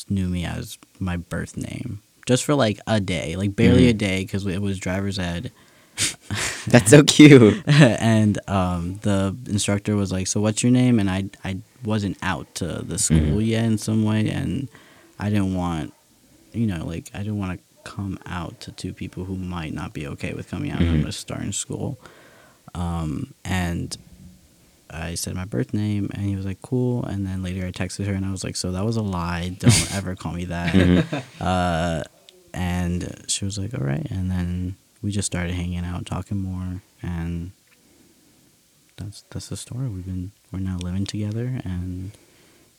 [0.09, 3.89] knew me as my birth name just for like a day, like barely Mhm.
[3.89, 5.51] a day because it was driver's ed.
[6.67, 7.63] That's so cute.
[7.67, 12.53] and um, the instructor was like, "So what's your name?" And I I wasn't out
[12.55, 13.45] to the school Mhm.
[13.47, 14.67] yet in some way, and
[15.19, 15.93] I didn't want,
[16.53, 19.93] you know, like I didn't want to come out to two people who might not
[19.93, 20.79] be okay with coming out.
[20.81, 20.89] Mhm.
[20.91, 21.97] I'm just starting school,
[22.75, 23.97] um, and
[24.91, 28.05] I said my birth name, and he was like, "Cool." And then later I texted
[28.07, 29.49] her, and I was like, "So that was a lie.
[29.59, 31.23] Don't ever call me that." Mhm.
[31.39, 32.03] Uh,
[32.53, 36.81] and she was like, "All right." And then we just started hanging out, talking more,
[37.01, 37.51] and
[38.97, 39.87] that's that's the story.
[39.87, 42.11] We've been we're now living together, and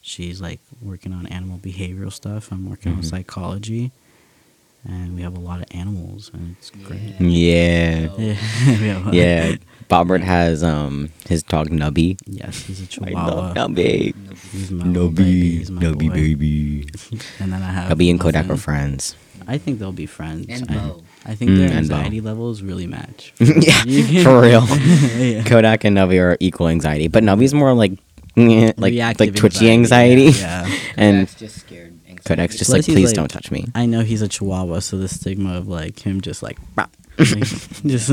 [0.03, 2.53] she's like working on animal behavioral stuff.
[2.53, 3.05] I'm working on Mhm.
[3.07, 3.91] psychology,
[4.85, 7.01] and we have a lot of animals, and it's great.
[7.21, 8.09] Yeah.
[8.19, 9.57] Yeah, we Yeah.
[9.89, 12.19] Bobert has um his dog Nubby.
[12.27, 13.27] Yes, he's a chihuahua.
[13.35, 14.15] love Nubby.
[14.53, 15.25] He's my little baby.
[15.55, 15.59] Nubby.
[15.59, 16.15] He's my Nubby boy.
[16.15, 16.87] baby.
[17.41, 19.17] And then I have Nubby and Kodak are friends.
[19.49, 20.47] I think they'll be friends.
[20.49, 21.03] And I, Bo.
[21.27, 21.95] I think Mm, their and Bo.
[21.97, 23.33] anxiety levels really match.
[23.41, 24.65] yeah, for real.
[25.19, 25.43] yeah.
[25.45, 27.93] Kodak and Nubby are equal anxiety, but Nubby's more like
[28.37, 30.67] like Reactive like twitchy anxiety, Yeah.
[30.67, 30.77] yeah.
[30.97, 31.93] and Kodak's just scared.
[32.09, 32.23] anxiety.
[32.25, 33.67] Kodak's just Plus like, he's please like- don't touch me.
[33.75, 36.87] I know he's a chihuahua, so the stigma of like him just like "Bah,"
[37.19, 37.29] Like,
[37.85, 38.09] just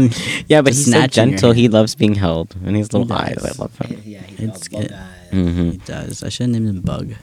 [0.49, 1.51] Yeah, but just he's so snatching your gentle.
[1.53, 3.37] He loves being held, and his little He eyes.
[3.45, 4.01] I love him.
[4.03, 4.97] Yeah, he's It's got bug good.
[4.97, 5.31] eyes.
[5.31, 6.23] hmm He does.
[6.23, 7.13] I should have named him Bug.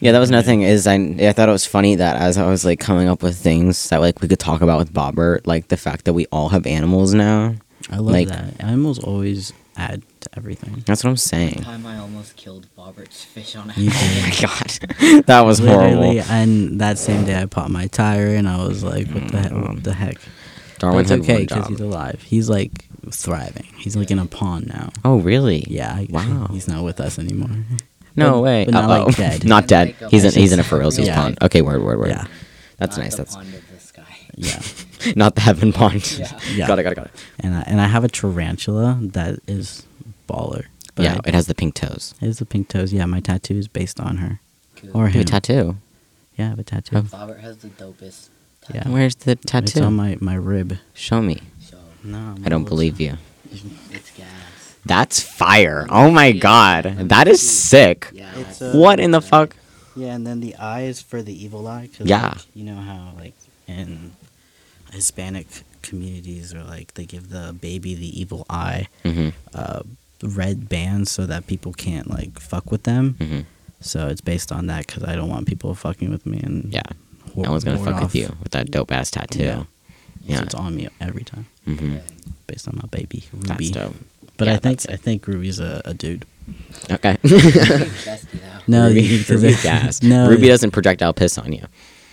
[0.00, 0.62] Yeah, that was another thing.
[0.62, 3.36] Is I I thought it was funny that as I was like coming up with
[3.36, 6.48] things that like we could talk about with Bobert, like the fact that we all
[6.50, 7.54] have animals now.
[7.90, 8.60] I love Like- that.
[8.60, 10.82] Animals always add to everything.
[10.86, 11.54] That's what I'm saying.
[11.56, 14.42] One time I almost killed Bobert's fish on You accident.
[15.00, 16.32] Oh my god, that was Literally, horrible.
[16.32, 19.52] and that same day I popped my tire, and I was like, "What the heck?
[19.52, 19.68] Mm.
[19.74, 20.18] What the heck?"
[20.78, 22.22] Darwin but it's okay because he's alive.
[22.22, 23.66] He's like thriving.
[23.76, 24.90] He's like in a pond now.
[25.04, 25.64] Oh really?
[25.68, 25.92] Yeah.
[25.92, 26.48] I- Wow.
[26.50, 27.50] He's not with us anymore.
[28.18, 28.64] No But- way.
[28.64, 29.04] but not, Uh-oh.
[29.06, 29.44] like, dead.
[29.54, 29.88] not dead.
[29.88, 30.68] Like a- He's in he's in a Yeah.
[30.68, 31.16] for realsies Yeah.
[31.16, 31.38] pond.
[31.42, 32.08] Okay, word word word.
[32.10, 32.26] Yeah.
[32.78, 33.12] That's Not nice.
[33.12, 34.02] the That's pond of the sky.
[34.36, 34.62] Yeah.
[35.16, 36.16] not the heaven pond.
[36.18, 36.38] Yeah.
[36.54, 36.66] Yeah.
[36.68, 36.82] got it.
[36.84, 36.96] Got it.
[36.96, 37.12] Got it.
[37.40, 39.84] And I, and I have a tarantula that is
[40.28, 40.66] baller.
[40.94, 42.14] But yeah, I- it has the pink toes.
[42.20, 42.92] It has the pink toes.
[42.92, 44.40] Yeah, my tattoo is based on her
[44.76, 44.90] Cool.
[44.94, 45.24] or You have a him.
[45.26, 45.76] tattoo.
[46.36, 46.96] Yeah, I have a tattoo.
[46.96, 47.02] Oh.
[47.02, 48.28] Bobert has the dopest.
[48.72, 48.86] Yeah.
[48.88, 49.64] Where's the tattoo?
[49.64, 49.86] It's tattoo?
[49.86, 50.76] on my my rib.
[50.94, 51.40] Show me.
[51.60, 53.16] So No, I don't believe you.
[53.90, 54.26] it's gas.
[54.88, 55.86] That's fire.
[55.90, 56.84] Oh my god.
[57.08, 58.08] That is sick.
[58.12, 58.34] Yeah.
[58.36, 59.54] It's, uh, What in the fuck?
[59.94, 61.88] Yeah, and then the eye is for the evil eye.
[61.92, 62.28] 'cause, Yeah.
[62.28, 63.34] like, you know how like
[63.66, 64.12] in
[64.92, 65.46] Hispanic
[65.82, 69.82] communities or like they give the baby the evil eye hmm uh,
[70.22, 73.14] red bands so that people can't like fuck with them.
[73.18, 73.40] hmm
[73.80, 76.82] So it's based on that because I don't want people fucking with me and Yeah.
[77.34, 78.02] wa- No one's gonna fuck off.
[78.02, 79.42] with you with that dope ass tattoo.
[79.44, 79.62] Yeah.
[80.26, 80.38] Yeah.
[80.38, 81.96] So it's on me every time hmm
[82.46, 83.94] based on my baby That's dope.
[84.38, 86.24] But Yeah, I think I think Ruby's a, a dude.
[86.90, 87.18] Okay.
[88.66, 90.02] No, Ruby, you- 'cause Ruby's gas.
[90.02, 91.64] no, Ruby it- doesn't projectile piss on you.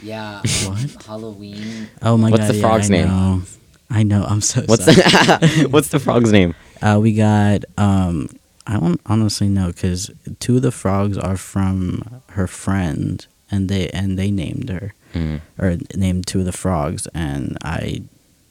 [0.01, 0.39] Yeah.
[0.39, 0.67] What?
[0.83, 1.87] Um, Halloween.
[2.01, 2.47] Oh my What's god!
[2.47, 3.07] What's the yeah, frog's I name?
[3.07, 3.41] Know.
[3.89, 4.23] I know.
[4.23, 4.95] I'm so What's sorry.
[4.95, 6.55] the What's the frog's name?
[6.81, 7.65] Uh, we got.
[7.77, 8.29] Um,
[8.67, 10.09] I don't honestly know because
[10.39, 15.39] two of the frogs are from her friend, and they and they named her Mm.
[15.57, 18.01] or named two of the frogs, and I.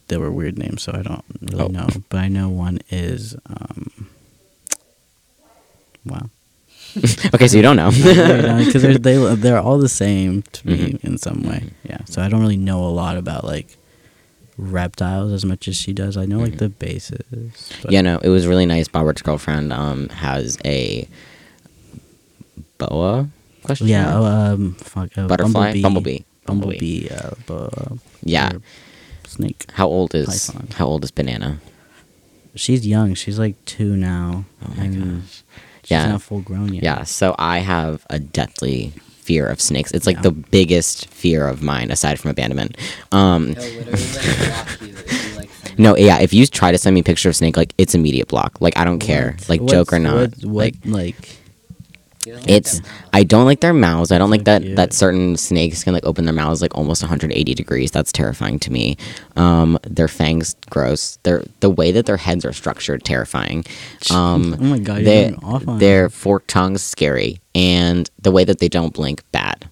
[0.07, 1.67] They were weird names, so I don't really Oh.
[1.67, 1.87] know.
[2.09, 3.35] But I know one is.
[3.47, 4.07] Um,
[6.05, 6.29] wow.
[7.33, 7.89] Okay, so you don't know.
[8.65, 11.03] Because they're they, they're all the same to me Mhm.
[11.03, 11.63] in some way.
[11.83, 11.99] Yeah.
[12.05, 13.77] So I don't really know a lot about like
[14.57, 16.15] reptiles as much as she does.
[16.15, 16.57] I know like Mhm.
[16.59, 17.21] the bases.
[17.89, 18.87] Yeah, no, it was really nice.
[18.87, 21.07] Bobert's girlfriend um has a
[22.77, 23.27] boa
[23.63, 23.87] question.
[23.87, 24.13] Yeah.
[24.17, 25.17] Oh, um, fuck.
[25.17, 25.81] Uh, Butterfly?
[25.81, 26.19] Bumblebee.
[26.45, 27.09] Bumblebee.
[27.09, 28.51] Uh, bu- Yeah.
[29.25, 29.65] Or snake.
[29.73, 30.67] How old is Python.
[30.75, 31.59] How old is Banana?
[32.55, 33.13] She's young.
[33.15, 34.45] She's like two now.
[34.65, 35.43] Oh my gosh.
[35.83, 36.07] She's Yeah.
[36.07, 36.83] not full grown yet.
[36.83, 39.91] Yeah, so I have a deadly fear of snakes.
[39.91, 40.21] It's like Yeah.
[40.23, 42.77] the biggest fear of mine aside from abandonment.
[43.11, 46.71] Um He'll literally like block you if you like send no, yeah, if you try
[46.71, 48.61] to send me a picture of snake, like it's immediate block.
[48.61, 49.35] Like I don't care.
[49.49, 50.15] Like What's- joke or not.
[50.15, 51.44] What, what like like He doesn't like
[52.25, 52.81] it's.
[53.13, 54.11] I don't like their mouths.
[54.11, 57.53] I don't like that that certain snakes can like open their mouths like almost 180
[57.53, 57.91] degrees.
[57.91, 58.97] That's terrifying to me.
[59.35, 61.17] Um, their fangs gross.
[61.23, 63.65] Their the way that their heads are structured terrifying.
[64.11, 68.43] Um, oh my god, you're they, off on their forked tongues scary, and the way
[68.43, 69.69] that they don't blink bad,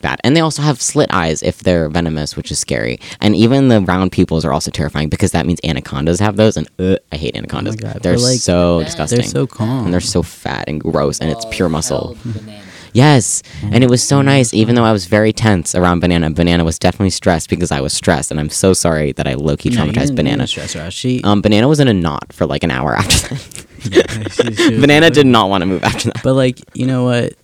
[0.00, 0.20] bad.
[0.24, 2.98] And they also have slit eyes if they're venomous, which is scary.
[3.20, 6.68] And even the round pupils are also terrifying because that means anacondas have those, and
[6.78, 7.76] uh, I hate anacondas.
[7.78, 9.18] Oh God, They're like, so They're disgusting.
[9.20, 9.84] They're so calm.
[9.86, 12.14] and they're so fat and gross, and it's pure muscle.
[12.14, 12.62] held banana.
[12.92, 14.52] Yes, and it was so nice.
[14.52, 17.92] Even though I was very tense around Banana, Banana was definitely stressed because I was
[17.92, 20.36] stressed, and I'm so sorry that I low key No, you traumatized didn't- Banana.
[20.38, 20.92] didn't stress her out.
[20.92, 23.66] She, Um, Banana was in a knot for like an hour after that.
[23.82, 26.22] Yeah, she- she Banana like- did not want to move after that.
[26.24, 27.34] But like, you know what?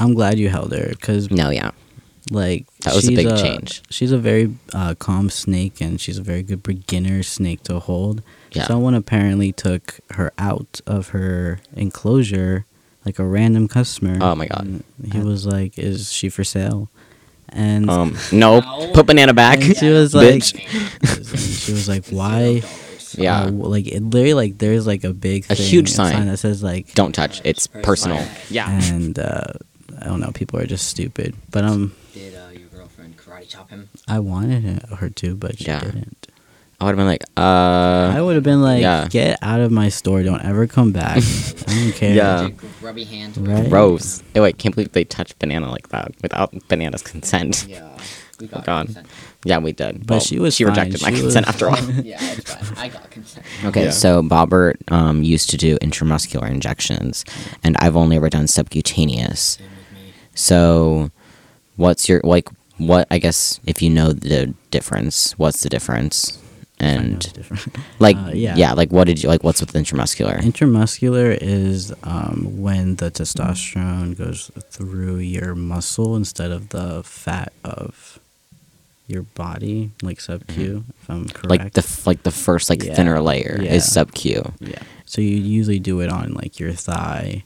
[0.00, 1.70] I'm glad you held her because No, yeah.
[2.30, 3.82] like That was a she's big change.
[3.90, 8.22] She's a very uh, calm snake, and she's a very good beginner snake to hold.
[8.52, 8.66] Yeah.
[8.66, 12.64] Someone apparently took her out of her enclosure,
[13.04, 14.18] like a random customer.
[14.20, 14.64] Oh my God.
[14.66, 16.88] and He was like, "Is she for sale?"
[17.52, 18.90] And Um, no, No.
[18.92, 19.60] put Banana back.
[19.62, 20.44] And she was like, and
[21.38, 22.62] she was like, "Why?"
[23.18, 23.42] Yeah.
[23.46, 26.26] Uh, like it literally like there's like a big A thing, huge sign.
[26.26, 27.40] that says like Don't touch.
[27.44, 28.18] It's personal.
[28.18, 28.28] Personal.
[28.50, 28.70] Yeah.
[28.94, 29.52] and uh,
[30.00, 33.70] I don't know people are just stupid but um Did uh, your girlfriend karate chop
[33.70, 33.88] him?
[34.08, 35.80] I wanted her to but she Yeah.
[35.80, 36.26] didn't
[36.80, 39.06] I would have been like, uh, I would have been like yeah.
[39.10, 41.18] get out of my store don't ever come back
[41.68, 42.44] I don't care Yeah.
[42.48, 43.36] Did grubby hands.
[43.38, 43.68] Right.
[43.68, 44.22] gross.
[44.34, 47.66] Oh, wait, can't believe they touched Banana like that without Banana's consent.
[47.68, 47.86] Yeah.
[48.40, 48.86] We got God.
[48.86, 49.06] consent.
[49.44, 50.06] Yeah, we did.
[50.06, 50.70] But she was She fine.
[50.72, 51.78] rejected my She consent after all.
[51.78, 52.78] Yeah, it's fine.
[52.78, 53.44] I got consent.
[53.66, 53.90] Okay, Yeah.
[53.90, 57.26] so Bobert um, used to do intramuscular injections,
[57.62, 59.40] and I've only ever done subcutaneous.
[59.60, 59.79] Same with me.
[60.34, 61.10] So,
[61.76, 62.48] what's your like?
[62.78, 66.38] What I guess if you know the difference, what's the difference?
[66.82, 67.76] And it's different.
[67.98, 68.56] like, Uh, yeah.
[68.56, 68.72] yeah.
[68.72, 69.44] like what did you like?
[69.44, 70.40] What's with intramuscular?
[70.40, 78.18] Intramuscular is um, when the testosterone goes through your muscle instead of the fat of
[79.08, 81.50] your body, like sub Q, if I'm correct.
[81.50, 82.94] Like the f- like the first like Yeah.
[82.94, 83.74] thinner layer Yeah.
[83.74, 84.50] is sub Q.
[84.60, 84.78] yeah.
[85.04, 87.44] So you usually do it on like your thigh,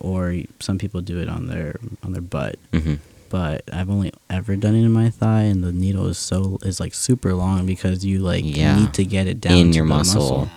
[0.00, 2.56] or some people do it on their on their butt.
[2.72, 2.94] hmm
[3.28, 6.80] But I've only ever done it in my thigh, and the needle is so is
[6.80, 8.76] like super long because you like Yeah.
[8.78, 10.48] need to get it down In to your the muscle.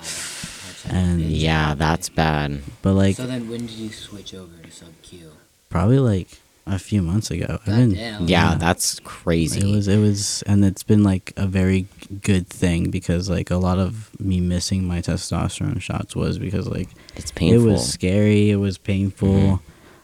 [0.90, 2.62] And- Yeah, that's bad.
[2.82, 5.32] But like so then, when did you switch over to sub Q?
[5.70, 6.28] probably like
[6.66, 7.46] a few months ago.
[7.62, 8.28] I've been Goddamn.
[8.28, 8.56] Yeah, Yeah.
[8.56, 9.60] that's crazy.
[9.70, 11.88] It was it was and it's been like a very
[12.22, 16.90] good thing because like a lot of me missing my testosterone shots was because like
[17.16, 17.68] it's painful.
[17.68, 19.28] it was scary, it was painful.
[19.28, 19.60] Mhm.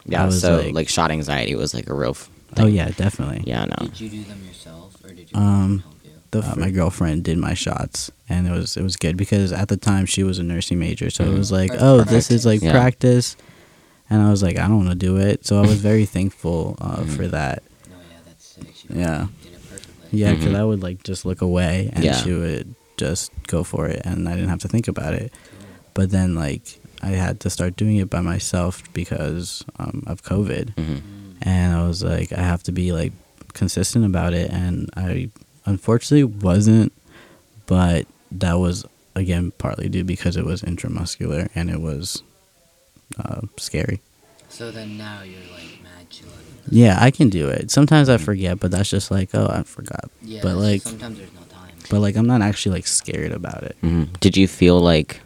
[0.06, 2.12] Yeah, was so like- like, shot anxiety was like a real.
[2.12, 3.44] F- Oh yeah, definitely.
[3.46, 3.86] Yeah, no.
[3.88, 6.10] Did you do them yourself, or did you Um, help you?
[6.32, 9.68] The, uh, my girlfriend did my shots and it was it was good because at
[9.68, 11.38] the time she was a nursing major so it Mhm.
[11.38, 12.72] was like Or oh this is like Yeah.
[12.72, 13.36] practice
[14.10, 16.78] and I was like I don't want to do it so I was very thankful
[16.82, 17.16] uh, Mhm.
[17.16, 18.68] for that No, yeah, that's sick.
[18.76, 19.28] She Yeah.
[19.44, 20.20] did it perfectly.
[20.20, 20.60] Yeah, because Mhm.
[20.60, 22.16] I would like just look away and Yeah.
[22.22, 25.32] she would just go for it, and I didn't have to think about it.
[25.32, 25.68] Cool.
[25.94, 30.76] But then like I had to start doing it by myself because um, of COVID,
[30.78, 31.02] hmm Mm.
[31.42, 33.14] and I was like I have to be like
[33.54, 35.30] consistent about it, and I
[35.66, 36.92] unfortunately wasn't,
[37.68, 38.84] but that was
[39.16, 42.22] again partly due because it was intramuscular and it was
[43.18, 44.02] uh, scary.
[44.50, 46.28] So then now you're like mad chill.
[46.70, 47.72] Yeah, I can do it.
[47.72, 50.10] Sometimes I forget, but that's just like oh I forgot.
[50.22, 51.74] Yeah, But, like- just sometimes there's no time.
[51.90, 53.76] But like I'm not actually like scared about it.
[53.82, 55.20] hmm Did you feel like,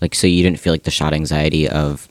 [0.00, 2.08] like, so you didn't feel like the shot anxiety of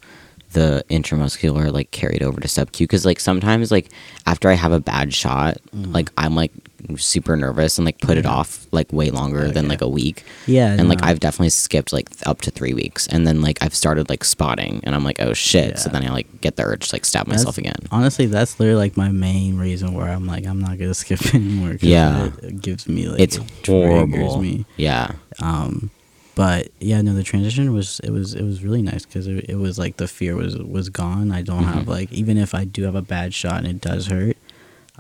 [0.54, 2.88] the intramuscular like carried over to sub Q?
[2.88, 3.92] Because like sometimes like
[4.26, 5.94] after I have a bad shot, Mhm.
[5.94, 6.52] like I'm like
[6.98, 10.24] super nervous and like put it off like way longer than like a week.
[10.48, 11.00] Yeah, and like.
[11.04, 14.82] I've definitely skipped like up to three weeks, and then like I've started like spotting,
[14.84, 15.80] and I'm like, oh shit!
[15.80, 17.88] So then I like get the urge to like stab myself That's- again.
[17.92, 21.78] Honestly, that's literally like my main reason where I'm like I'm not gonna skip anymore.
[21.82, 22.32] Yeah.
[22.44, 24.42] it, gives me like It's it horrible.
[24.42, 24.65] Me.
[24.78, 25.89] Yeah, Um,
[26.36, 29.56] but yeah, no, the transition was it was it was really nice because it, it
[29.56, 31.32] was like the fear was was gone.
[31.32, 31.88] I don't have Mhm.
[31.88, 34.38] like even if I do have a bad shot and it does hurt,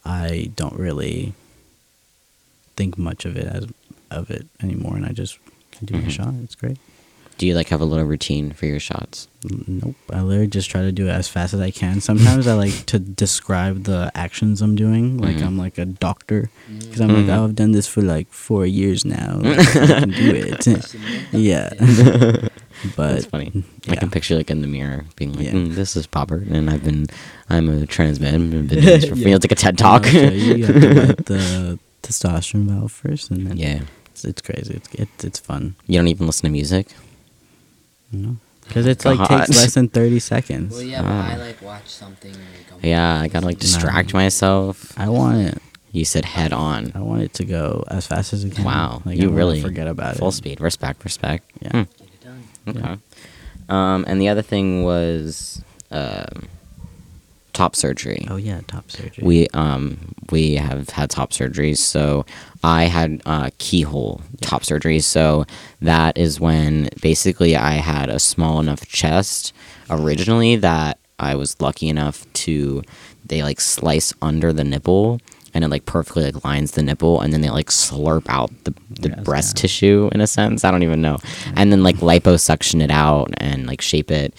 [0.05, 1.33] I don't really
[2.79, 3.63] think much of it as
[4.19, 5.37] of it anymore, and I just
[5.81, 6.17] I do my Mhm.
[6.17, 6.33] shot.
[6.45, 6.77] It's great.
[7.39, 9.29] do you like have a little routine for your shots?
[9.65, 9.95] Nope.
[10.11, 12.01] I literally just try to do it as fast as I can.
[12.01, 15.45] Sometimes I like to describe the actions I'm doing, like Mhm.
[15.47, 16.79] I'm like a doctor, Mm.
[16.83, 17.37] because I'm like, Mhm.
[17.37, 19.39] oh, I've done this for like four years now.
[19.41, 20.67] Like, I can do it.
[21.31, 21.69] yeah.
[22.97, 23.63] but it's funny.
[23.87, 25.53] I can picture like in the mirror being like, Yeah.
[25.53, 27.07] mm, "This is Robert, and I've been,
[27.49, 28.35] I'm a trans man.
[28.35, 29.35] I've been doing this for Yeah.
[29.35, 30.01] It's like a TED talk.
[30.07, 34.75] I'll you, you have to the testosterone valve first, and then yeah, it's, it's crazy.
[34.75, 36.87] It's it's it's fun, you don't even listen to music.
[38.11, 38.35] you know,
[38.67, 39.27] because it's like God.
[39.45, 40.73] takes less than thirty seconds.
[40.73, 41.31] Well, yeah, but Ah.
[41.33, 42.31] I like watch something.
[42.33, 42.35] Or
[42.71, 44.97] go Yeah, I gotta like distract myself.
[44.97, 45.57] I want it.
[45.91, 48.63] You said head on, I want it to go as fast as it can.
[48.63, 50.19] Wow, like, you I really forget about full it.
[50.19, 50.61] Full speed.
[50.61, 51.49] Respect, respect.
[51.61, 51.71] Yeah.
[51.71, 51.77] Hmm.
[51.97, 52.43] Get it done.
[52.67, 52.79] Okay.
[52.79, 52.95] Yeah.
[53.95, 56.47] Um, and the other thing was um,
[57.59, 58.21] top surgery.
[58.29, 59.23] Oh yeah, top surgery.
[59.29, 59.81] We um
[60.31, 61.77] we have had top surgeries.
[61.77, 62.25] So
[62.63, 64.99] I had uh, keyhole top surgery.
[65.01, 65.45] So
[65.81, 69.53] that is when basically I had a small enough chest
[69.89, 72.81] originally that I was lucky enough to
[73.25, 75.19] they like slice under the nipple
[75.53, 78.73] and it like perfectly like lines the nipple and then they like slurp out the,
[79.01, 79.61] the Yes, breast yeah.
[79.61, 80.63] tissue in a sense.
[80.63, 81.17] I don't even know.
[81.55, 84.33] And then like liposuction it out and like shape it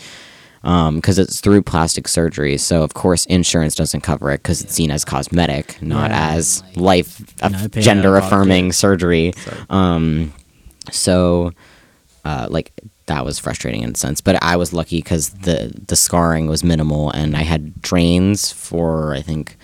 [0.63, 2.57] because it's through plastic surgery.
[2.59, 6.33] So of course insurance doesn't cover it because it's seen as cosmetic, not Yeah.
[6.35, 7.21] as life
[7.71, 8.27] gender pocket.
[8.27, 9.33] affirming surgery.
[9.45, 10.33] So- Um,
[10.91, 11.53] so
[12.25, 12.73] uh, like
[13.07, 16.63] that was frustrating in a sense, but I was lucky because the the scarring was
[16.63, 19.57] minimal and I had drains for I think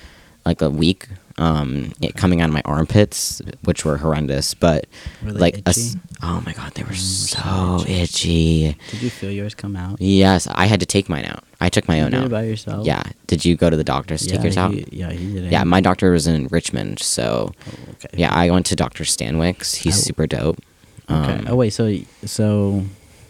[0.45, 1.09] like a week.
[1.38, 4.87] Um, it coming out of my armpits, which were horrendous, but
[5.22, 5.90] Were like a itchy?
[6.22, 8.75] oh my god, they were Mm, so so itchy.
[8.90, 10.01] Did you feel yours come out?
[10.01, 11.44] Yes, I had to take mine out.
[11.61, 12.27] I took my You own did out.
[12.27, 12.87] it by yourself.
[12.87, 13.03] Yeah.
[13.27, 14.72] Did you go to the doctor to yeah, take yours out?
[14.92, 15.53] Yeah, he did.
[15.53, 18.09] Yeah, my doctor was in Richmond, so Oh, okay.
[18.16, 19.77] yeah, I went to Doctor Stanwix.
[19.77, 20.59] He's I- super dope.
[21.11, 21.33] Okay.
[21.35, 21.94] Um, oh wait, so
[22.25, 22.85] so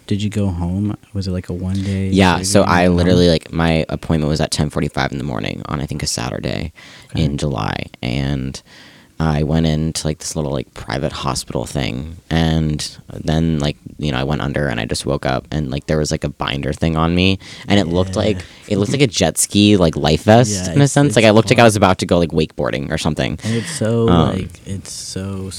[0.07, 0.97] did you go home?
[1.13, 2.07] Was it like a one day?
[2.09, 3.33] Yeah, so I literally home?
[3.33, 6.07] like my appointment was at ten forty five in the morning on I think a
[6.07, 6.71] Saturday
[7.11, 7.23] Okay.
[7.23, 8.61] in July, and
[9.19, 14.17] I went into like this little like private hospital thing, and then like you know
[14.19, 16.71] I went under and I just woke up and like there was like a binder
[16.71, 20.23] thing on me, and it looked like it looked like a jet ski like life
[20.23, 21.15] vest Yeah, in a sense.
[21.15, 23.39] Like I looked like I was about to go like wakeboarding or something.
[23.43, 25.49] And it's so Um, like it's so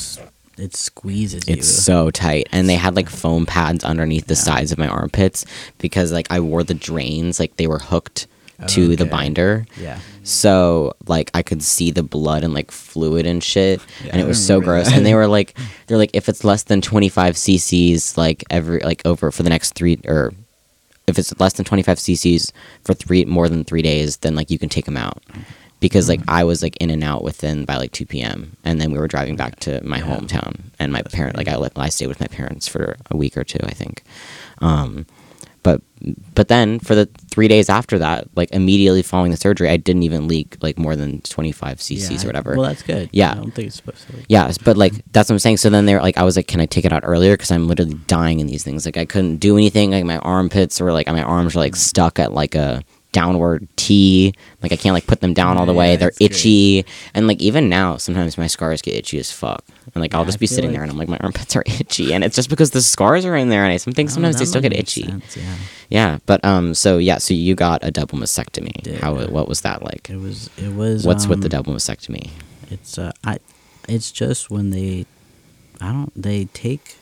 [0.58, 1.54] it squeezes you.
[1.54, 4.40] It's so tight, and they had like foam pads underneath the Yeah.
[4.40, 5.44] sides of my armpits
[5.78, 8.26] because like I wore the drains, like they were hooked
[8.68, 9.66] to the binder.
[9.80, 10.00] Yeah.
[10.24, 14.26] So like I could see the blood and like fluid and shit, Yeah, and it
[14.26, 14.86] was so gross.
[14.86, 14.96] that.
[14.96, 18.80] And they were like, they're like, if it's less than twenty five cc's, like every
[18.80, 20.32] like over for the next three or
[21.06, 22.52] if it's less than twenty five cc's
[22.84, 25.22] for three more than three days, then like you can take them out.
[25.80, 28.56] Because like I was like in and out within by like two p.m.
[28.64, 30.06] and then we were driving back to my Yeah.
[30.16, 31.56] hometown and my parent like I.
[31.76, 34.02] I stayed with my parents for a week or two I think,
[34.60, 35.06] um,
[35.62, 35.82] but
[36.34, 40.02] but then for the three days after that, like immediately following the surgery, I didn't
[40.04, 42.54] even leak like more than twenty five cc's Yeah, or whatever.
[42.56, 43.10] Well, that's good.
[43.12, 43.32] Yeah.
[43.32, 44.16] I don't think it's supposed to.
[44.16, 45.58] Like, Yeah, but like that's what I'm saying.
[45.58, 47.34] So then they're like, I was like, can I take it out earlier?
[47.34, 48.86] Because I'm literally dying in these things.
[48.86, 49.90] Like I couldn't do anything.
[49.90, 52.82] Like my armpits were like my arms were like stuck at like a
[53.18, 54.32] downward T.
[54.62, 55.96] Like I can't like put them down all the Yeah, way.
[55.96, 56.30] They're it's great.
[56.30, 56.84] itchy.
[57.14, 59.64] And like even now, sometimes my scars get itchy as fuck.
[59.94, 61.64] And like I'll Yeah, just be sitting like- there and I'm like my armpits are
[61.80, 63.64] itchy, and it's just because the scars are in there.
[63.64, 65.04] And I things Oh, sometimes they still get itchy.
[65.06, 65.54] sense, Yeah.
[65.90, 68.76] Yeah, but um, so yeah, so you got a double mastectomy.
[69.00, 70.08] How what was that like?
[70.10, 70.50] It was.
[70.56, 71.06] It was.
[71.06, 72.30] What's with the um, double mastectomy?
[72.70, 73.38] It's uh, I.
[73.88, 75.06] It's just when they,
[75.80, 76.12] I don't.
[76.14, 76.96] They take,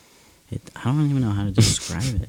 [0.52, 0.62] it.
[0.76, 2.28] I don't even know how to describe it.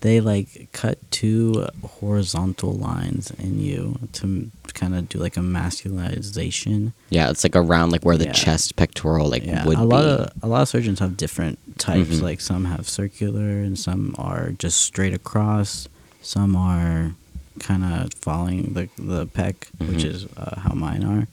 [0.00, 1.66] They like cut two
[1.98, 6.92] horizontal lines in you to kind of do like a masculinization.
[7.10, 8.32] Yeah, it's like around like where the Yeah.
[8.32, 10.08] chest pectoral like yeah, would a lot be.
[10.08, 12.10] of a lot of surgeons have different types.
[12.10, 12.22] Mhm.
[12.22, 15.88] Like some have circular, and some are just straight across.
[16.22, 17.14] Some are
[17.58, 20.14] kind of following the the pec, which Mhm.
[20.14, 21.26] is uh, how mine are,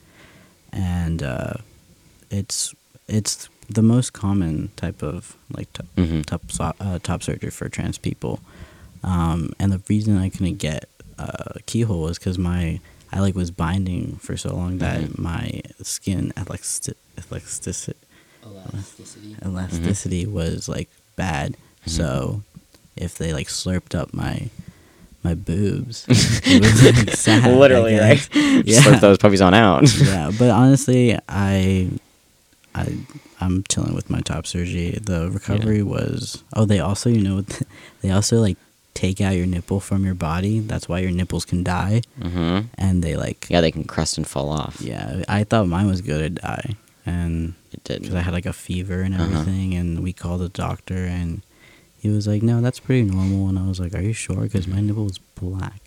[0.73, 1.53] and uh,
[2.31, 2.73] it's
[3.07, 6.25] it's the most common type of like t- Mhm.
[6.25, 6.41] top
[6.79, 8.39] uh, top surgery for trans people.
[9.03, 12.79] Um, and the reason I couldn't get uh, keyhole was because my
[13.13, 15.19] I like was binding for so long that Mhm.
[15.19, 17.97] my skin elastic elasticity
[18.45, 19.35] Elasticity.
[19.45, 21.55] elasticity was like bad.
[21.85, 22.41] So
[22.95, 24.49] if they like slurped up my
[25.23, 27.57] my boobs, it was like sad.
[27.57, 28.27] Literally, right?
[28.65, 28.81] Yeah.
[28.81, 29.83] Slurp those puppies on out.
[29.99, 31.89] yeah, but honestly, I,
[32.75, 32.97] I,
[33.39, 34.91] I'm chilling with my top surgery.
[35.01, 36.43] The recovery was.
[36.53, 37.45] Oh, they also, you know,
[38.01, 38.57] they also like
[38.93, 40.59] take out your nipple from your body.
[40.59, 43.47] That's why your nipples can die, hmm and they like.
[43.49, 44.81] Yeah, they can crust and fall off.
[44.81, 48.01] Yeah, I thought mine was gonna die, and It did.
[48.01, 49.23] because I had like a fever and Uh-huh.
[49.23, 51.41] everything, and we called the doctor, and
[51.97, 54.67] he was like, "No, that's pretty normal," and I was like, "Are you sure?" Because
[54.67, 55.84] my nipple was black.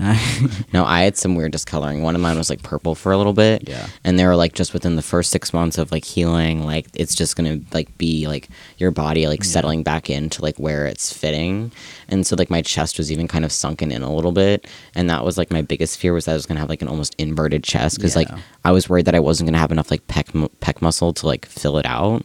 [0.72, 2.02] No, I had some weird discoloring.
[2.02, 3.68] One of mine was like purple for a little bit.
[3.68, 3.86] Yeah.
[4.04, 7.14] And they were like just within the first six months of like healing, like it's
[7.14, 9.50] just gonna like be like your body like Yeah.
[9.50, 11.72] settling back into like where it's fitting.
[12.08, 14.66] And so like my chest was even kind of sunken in a little bit.
[14.94, 16.88] And that was like my biggest fear was that I was gonna have like an
[16.88, 18.28] almost inverted chest because like
[18.64, 21.26] I was worried that I wasn't gonna have enough like pec mu- pec muscle to
[21.26, 22.24] like fill it out.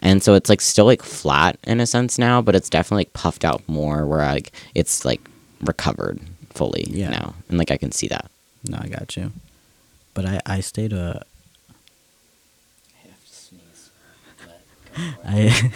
[0.00, 3.12] And so it's like still like flat in a sense now, but it's definitely like
[3.14, 5.20] puffed out more where like it's like
[5.62, 6.20] recovered
[6.58, 7.10] fully Yeah.
[7.10, 7.34] now.
[7.48, 8.26] And like I can see that.
[8.70, 9.30] no, I got you.
[10.14, 11.22] But I I stayed a
[12.94, 13.90] I have to sneeze.
[15.24, 15.72] I.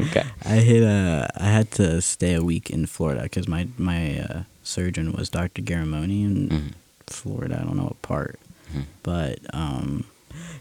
[0.00, 0.24] Okay.
[0.44, 1.28] I hit a.
[1.36, 5.62] I had to stay a week in Florida because my my uh, surgeon was Dr.
[5.62, 6.72] Garramone in Mhm.
[7.06, 7.58] Florida.
[7.60, 8.38] I don't know what part,
[8.74, 8.84] Mhm.
[9.02, 10.04] but um,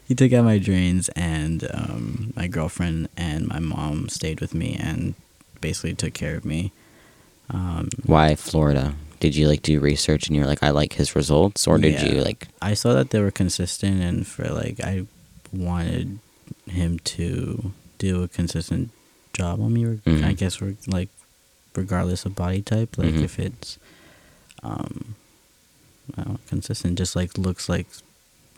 [0.07, 4.75] he took out my drains, and um, my girlfriend and my mom stayed with me
[4.79, 5.13] and
[5.61, 6.71] basically took care of me.
[7.49, 8.93] Um, Why Florida?
[9.23, 12.05] Did you like do research and you're like, I like his results, or did Yeah.
[12.11, 12.49] you like?
[12.61, 15.05] I saw that they were consistent, and for like I
[15.53, 16.19] wanted
[16.69, 18.89] him to do a consistent
[19.31, 19.83] job on me.
[19.85, 20.25] Mhm.
[20.25, 21.07] I guess we're like
[21.73, 23.23] regardless of body type, like Mhm.
[23.23, 23.77] if it's
[24.61, 25.15] um,
[26.17, 27.87] know, consistent, just like looks like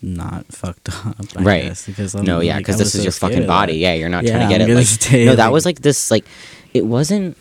[0.01, 1.15] not fucked up.
[1.37, 1.63] I Right.
[1.65, 3.75] guess, because I'm, no, yeah, because I this is so your fucking body.
[3.77, 4.75] Yeah, you're not Yeah, trying to get I'm it.
[5.11, 6.09] Like, no, that was like this.
[6.09, 6.25] Like,
[6.73, 7.37] it wasn't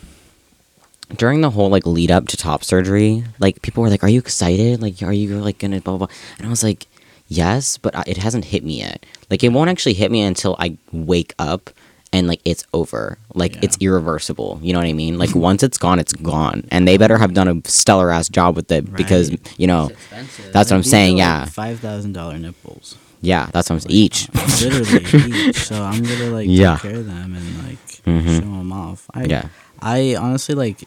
[1.17, 3.25] during the whole like lead up to top surgery.
[3.39, 4.81] Like, people were like, "Are you excited?
[4.83, 6.17] Like, are you like gonna blah blah?" blah?
[6.39, 6.87] And I was like,
[7.29, 9.05] "Yes," but I, it hasn't hit me yet.
[9.31, 11.71] Like, it won't actually hit me until I wake up.
[12.13, 13.61] And like it's over, like Yeah.
[13.65, 14.61] it's irreversible.
[14.63, 15.19] You know what I mean?
[15.19, 18.55] Like once it's gone, it's gone, and they better have done a stellar ass job
[18.55, 20.53] with it because you know It's expensive.
[20.53, 21.41] That's what I'm saying, yeah.
[21.41, 22.97] like five thousand dollar nipples.
[23.21, 23.97] Yeah, that's what I'm saying.
[23.97, 24.29] Each.
[24.33, 25.57] Uh, literally each.
[25.65, 26.75] So I'm gonna like Yeah.
[26.77, 28.35] take care of them and like Mhm.
[28.37, 29.07] show them off.
[29.13, 29.49] I, Yeah.
[29.81, 30.83] I honestly like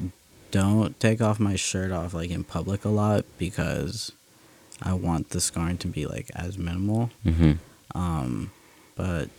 [0.51, 4.11] don't take off my shirt off like in public a lot because
[4.81, 7.09] I want the scarring to be like as minimal.
[7.23, 7.53] hmm
[7.95, 8.51] Um,
[8.95, 9.29] but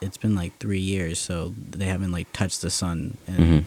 [0.00, 3.64] it's been like three years, so they haven't like touched the sun in Mhm.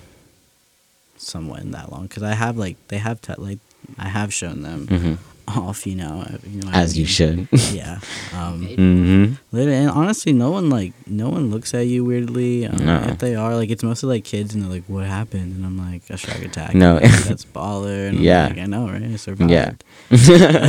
[1.18, 2.04] somewhat in that long.
[2.08, 3.60] Because I have like they have te- like
[3.98, 5.14] I have shown them hmm
[5.48, 5.86] off.
[5.86, 7.48] You know, uh, you know what I As you mean?
[7.48, 7.48] should.
[7.72, 8.00] Yeah.
[8.34, 8.76] Um, Okay.
[8.76, 12.66] hmm and honestly, no one like no one looks at you weirdly.
[12.68, 13.04] Um, No.
[13.10, 15.78] If they are, like it's mostly like kids, and they're like, "What happened?" And I'm
[15.78, 16.98] like, "A shark attack." No.
[16.98, 18.10] And like, that's baller.
[18.10, 18.48] And I'm Yeah.
[18.48, 19.04] like, I know, right?
[19.04, 19.52] I survived.
[19.52, 19.74] Yeah.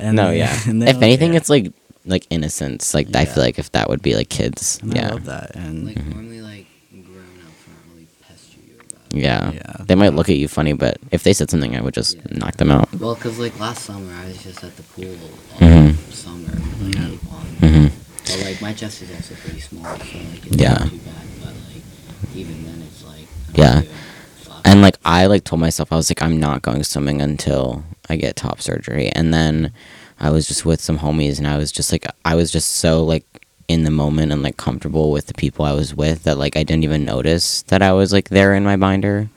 [0.00, 0.56] And no, they- yeah.
[0.66, 1.36] and If anything, care.
[1.40, 1.72] it's like
[2.06, 2.94] like innocence.
[2.94, 4.78] Like I feel like if that would be like kids.
[4.82, 5.08] And I yeah.
[5.10, 5.54] love that.
[5.56, 6.10] And Like Mm-hmm.
[6.10, 8.92] normally, like grown ups aren't really pester you about.
[8.92, 8.99] It.
[9.12, 9.50] Yeah.
[9.52, 9.72] Yeah.
[9.80, 12.22] They might look at you funny, but if they said something, I would just Yeah.
[12.38, 12.92] knock them out.
[12.94, 15.16] Well, cause like last summer I was just at the pool
[15.54, 15.96] all Mhm.
[16.12, 16.48] summer,
[16.82, 17.06] like Yeah.
[17.08, 17.68] eight on.
[17.68, 17.86] hmm
[18.26, 20.70] But like my chest is also pretty small, so like it's Yeah.
[20.74, 21.14] not too bad.
[21.42, 23.82] But like even then, it's like I'm Yeah.
[24.64, 28.16] And like I like told myself I was like I'm not going swimming until I
[28.16, 29.08] get top surgery.
[29.10, 29.72] And then
[30.20, 33.02] I was just with some homies and I was just like I was just so
[33.04, 33.24] like
[33.70, 36.64] in the moment and like comfortable with the people I was with that like I
[36.64, 39.30] didn't even notice that I was like there in my binder.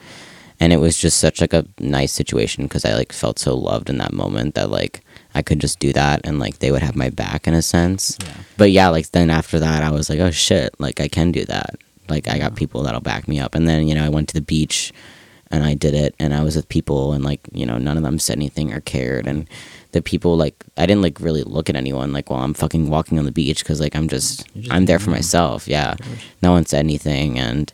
[0.60, 3.92] And it was just such like a nice situation because I like felt so loved
[3.92, 5.02] in that moment that like
[5.36, 8.18] I could just do that and like they would have my back in a sense.
[8.24, 8.34] yeah.
[8.58, 11.46] But yeah, like then after that, I was like, oh shit, like I can do
[11.46, 11.76] that.
[12.10, 13.54] Like I got people that'll back me up.
[13.54, 14.92] And then you know I went to the beach,
[15.52, 18.04] and I did it, and I was with people, and like you know none of
[18.04, 19.48] them said anything or cared, and
[19.94, 23.18] the people like I didn't like really look at anyone like while I'm fucking walking
[23.18, 25.68] on the beach because like I'm just, just I'm there for myself.
[25.68, 25.96] Yeah,
[26.42, 27.72] no one said anything, and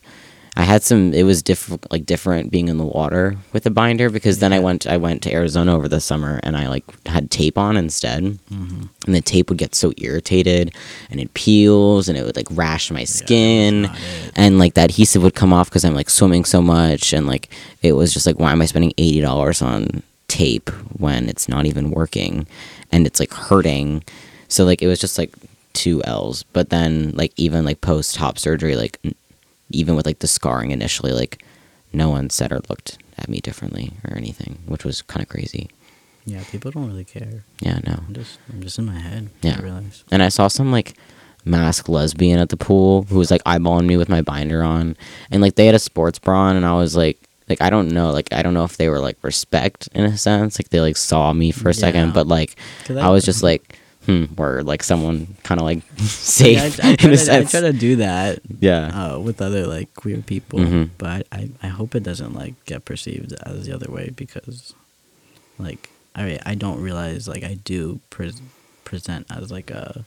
[0.57, 1.13] I had some.
[1.13, 4.59] It was different, like different being in the water with a binder because then I
[4.59, 8.23] went, I went to Arizona over the summer, and I like had tape on instead
[8.23, 8.83] Mm-hmm.
[9.05, 10.73] and the tape would get so irritated
[11.09, 13.91] and it peels and it would like rash my skin it.
[14.35, 17.49] and like the adhesive would come off because i'm like swimming so much and like
[17.81, 21.91] it was just like why am i spending $80 on tape when it's not even
[21.91, 22.47] working
[22.91, 24.01] and it's like hurting
[24.47, 25.33] so like it was just like
[25.73, 29.13] two l's but then like even like post top surgery like n-
[29.71, 31.43] even with like the scarring initially like
[31.93, 35.67] no one said or looked at me differently or anything which was kind of crazy
[36.25, 37.43] Yeah, people don't really care.
[37.61, 39.29] yeah no I'm just, I'm just in my head.
[39.41, 39.57] Yeah.
[39.59, 40.03] I realize.
[40.11, 40.93] and I saw some like
[41.45, 44.95] masked lesbian at the pool who was like eyeballing me with my binder on,
[45.31, 47.17] and like they had a sports bra on, and I was like,
[47.49, 50.17] like I don't know, like I don't know if they were like respect in a
[50.17, 52.55] sense, like they like saw me for a second, but like
[52.89, 56.97] I, was just like, hmm, word, like someone kind of like safe Yeah, I, I,
[57.03, 60.59] in a to, I try to do that yeah, uh, with other like queer people,
[60.59, 60.89] Mhm.
[60.97, 64.73] but I, I hope it doesn't like get perceived as the other way because,
[65.57, 68.33] like, I I don't realize like I do pre-
[68.85, 70.05] present as like a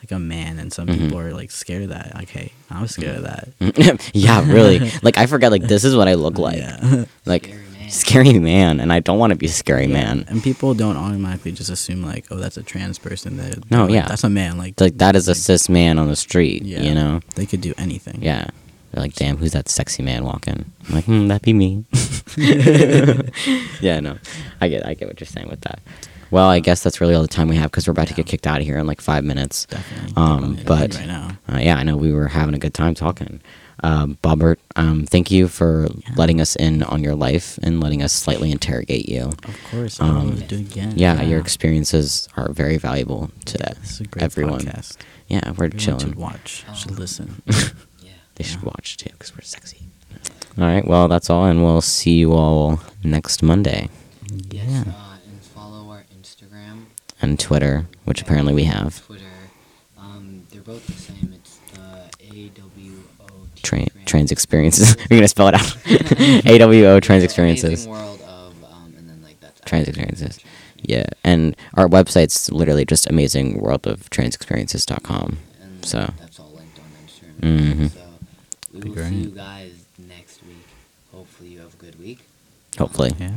[0.00, 0.98] like a man, and some Mhm.
[0.98, 2.12] people are like scared of that.
[2.14, 4.10] Like, hey, I'm scared of that.
[4.14, 7.04] yeah, really, like I forget, like this is what I look like, yeah.
[7.26, 7.90] like Scary man.
[7.90, 10.24] scary man, and I don't want to be a scary man.
[10.28, 13.36] And people don't automatically just assume like, oh, that's a trans person.
[13.36, 14.06] They're, No, like, yeah.
[14.08, 14.56] that's a man.
[14.58, 16.82] Like, Like that is a cis man on the street, Yeah.
[16.82, 17.20] you know.
[17.34, 18.20] they could do anything.
[18.22, 18.46] Yeah.
[18.92, 20.64] They're like, damn, who's that sexy man walking?
[20.88, 21.84] I'm like, hmm, that'd be me.
[23.80, 24.18] yeah, no.
[24.60, 25.80] I get I get what you're saying with that.
[26.30, 28.26] Well, I guess that's really all the time we have because we're about to get
[28.26, 29.66] kicked out of here in like five minutes.
[29.66, 30.12] definitely.
[30.16, 31.36] Um, but- right now.
[31.52, 33.40] Uh, yeah, I know we were having a good time talking.
[33.82, 38.12] Um, Bobert, um, thank you for letting us in on your life and letting us
[38.12, 39.22] slightly interrogate you.
[39.44, 40.92] Of course, Um, always do it again.
[40.96, 44.60] Yeah, your experiences are very valuable to a great everyone.
[44.60, 44.98] podcast.
[45.28, 46.00] Yeah, we're Everyone chilling.
[46.00, 47.42] should watch, should Um, listen.
[48.02, 48.10] Yeah.
[48.34, 48.66] They should Yeah.
[48.66, 49.78] watch too because we're sexy.
[50.58, 53.88] All right, well, that's all, and we'll see you all next Monday
[54.50, 54.66] Yes.
[54.68, 54.80] Yeah.
[54.92, 56.84] Uh, and follow our Instagram.
[57.22, 59.04] And Twitter, which apparently we have.
[59.06, 59.24] Twitter.
[59.98, 61.32] Um, they're both the same.
[61.34, 63.02] It's the AWO.
[63.62, 64.96] Train trans experiences.
[65.10, 65.60] We're gonna spell it out.
[65.60, 67.84] AWO trans experiences.
[67.86, 70.44] Amazing world of um, and then like that's Trans actually- experiences.
[70.82, 75.36] Yeah, and our website's literally just amazingworldoftransexperiences.com.
[75.62, 77.40] And So- that's all linked on Instagram.
[77.60, 77.86] Mm-hmm.
[77.88, 78.00] So
[78.72, 79.08] we Be will great.
[79.10, 80.64] see you guys next week.
[81.12, 82.20] Hopefully you have a good week.
[82.78, 83.32] Hopefully, Yeah.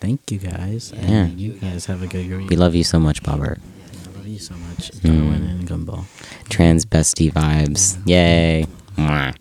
[0.00, 0.92] Thank you guys.
[0.96, 1.26] Yeah.
[1.28, 2.48] And you guys have a good week.
[2.50, 3.58] we love you so much, Bobert.
[3.60, 4.90] I love you so much.
[4.92, 5.02] Mm.
[5.02, 6.04] Darwin and Gumball.
[6.48, 7.98] Trans bestie vibes.
[8.06, 8.66] Yay.
[8.96, 9.36] Mwah.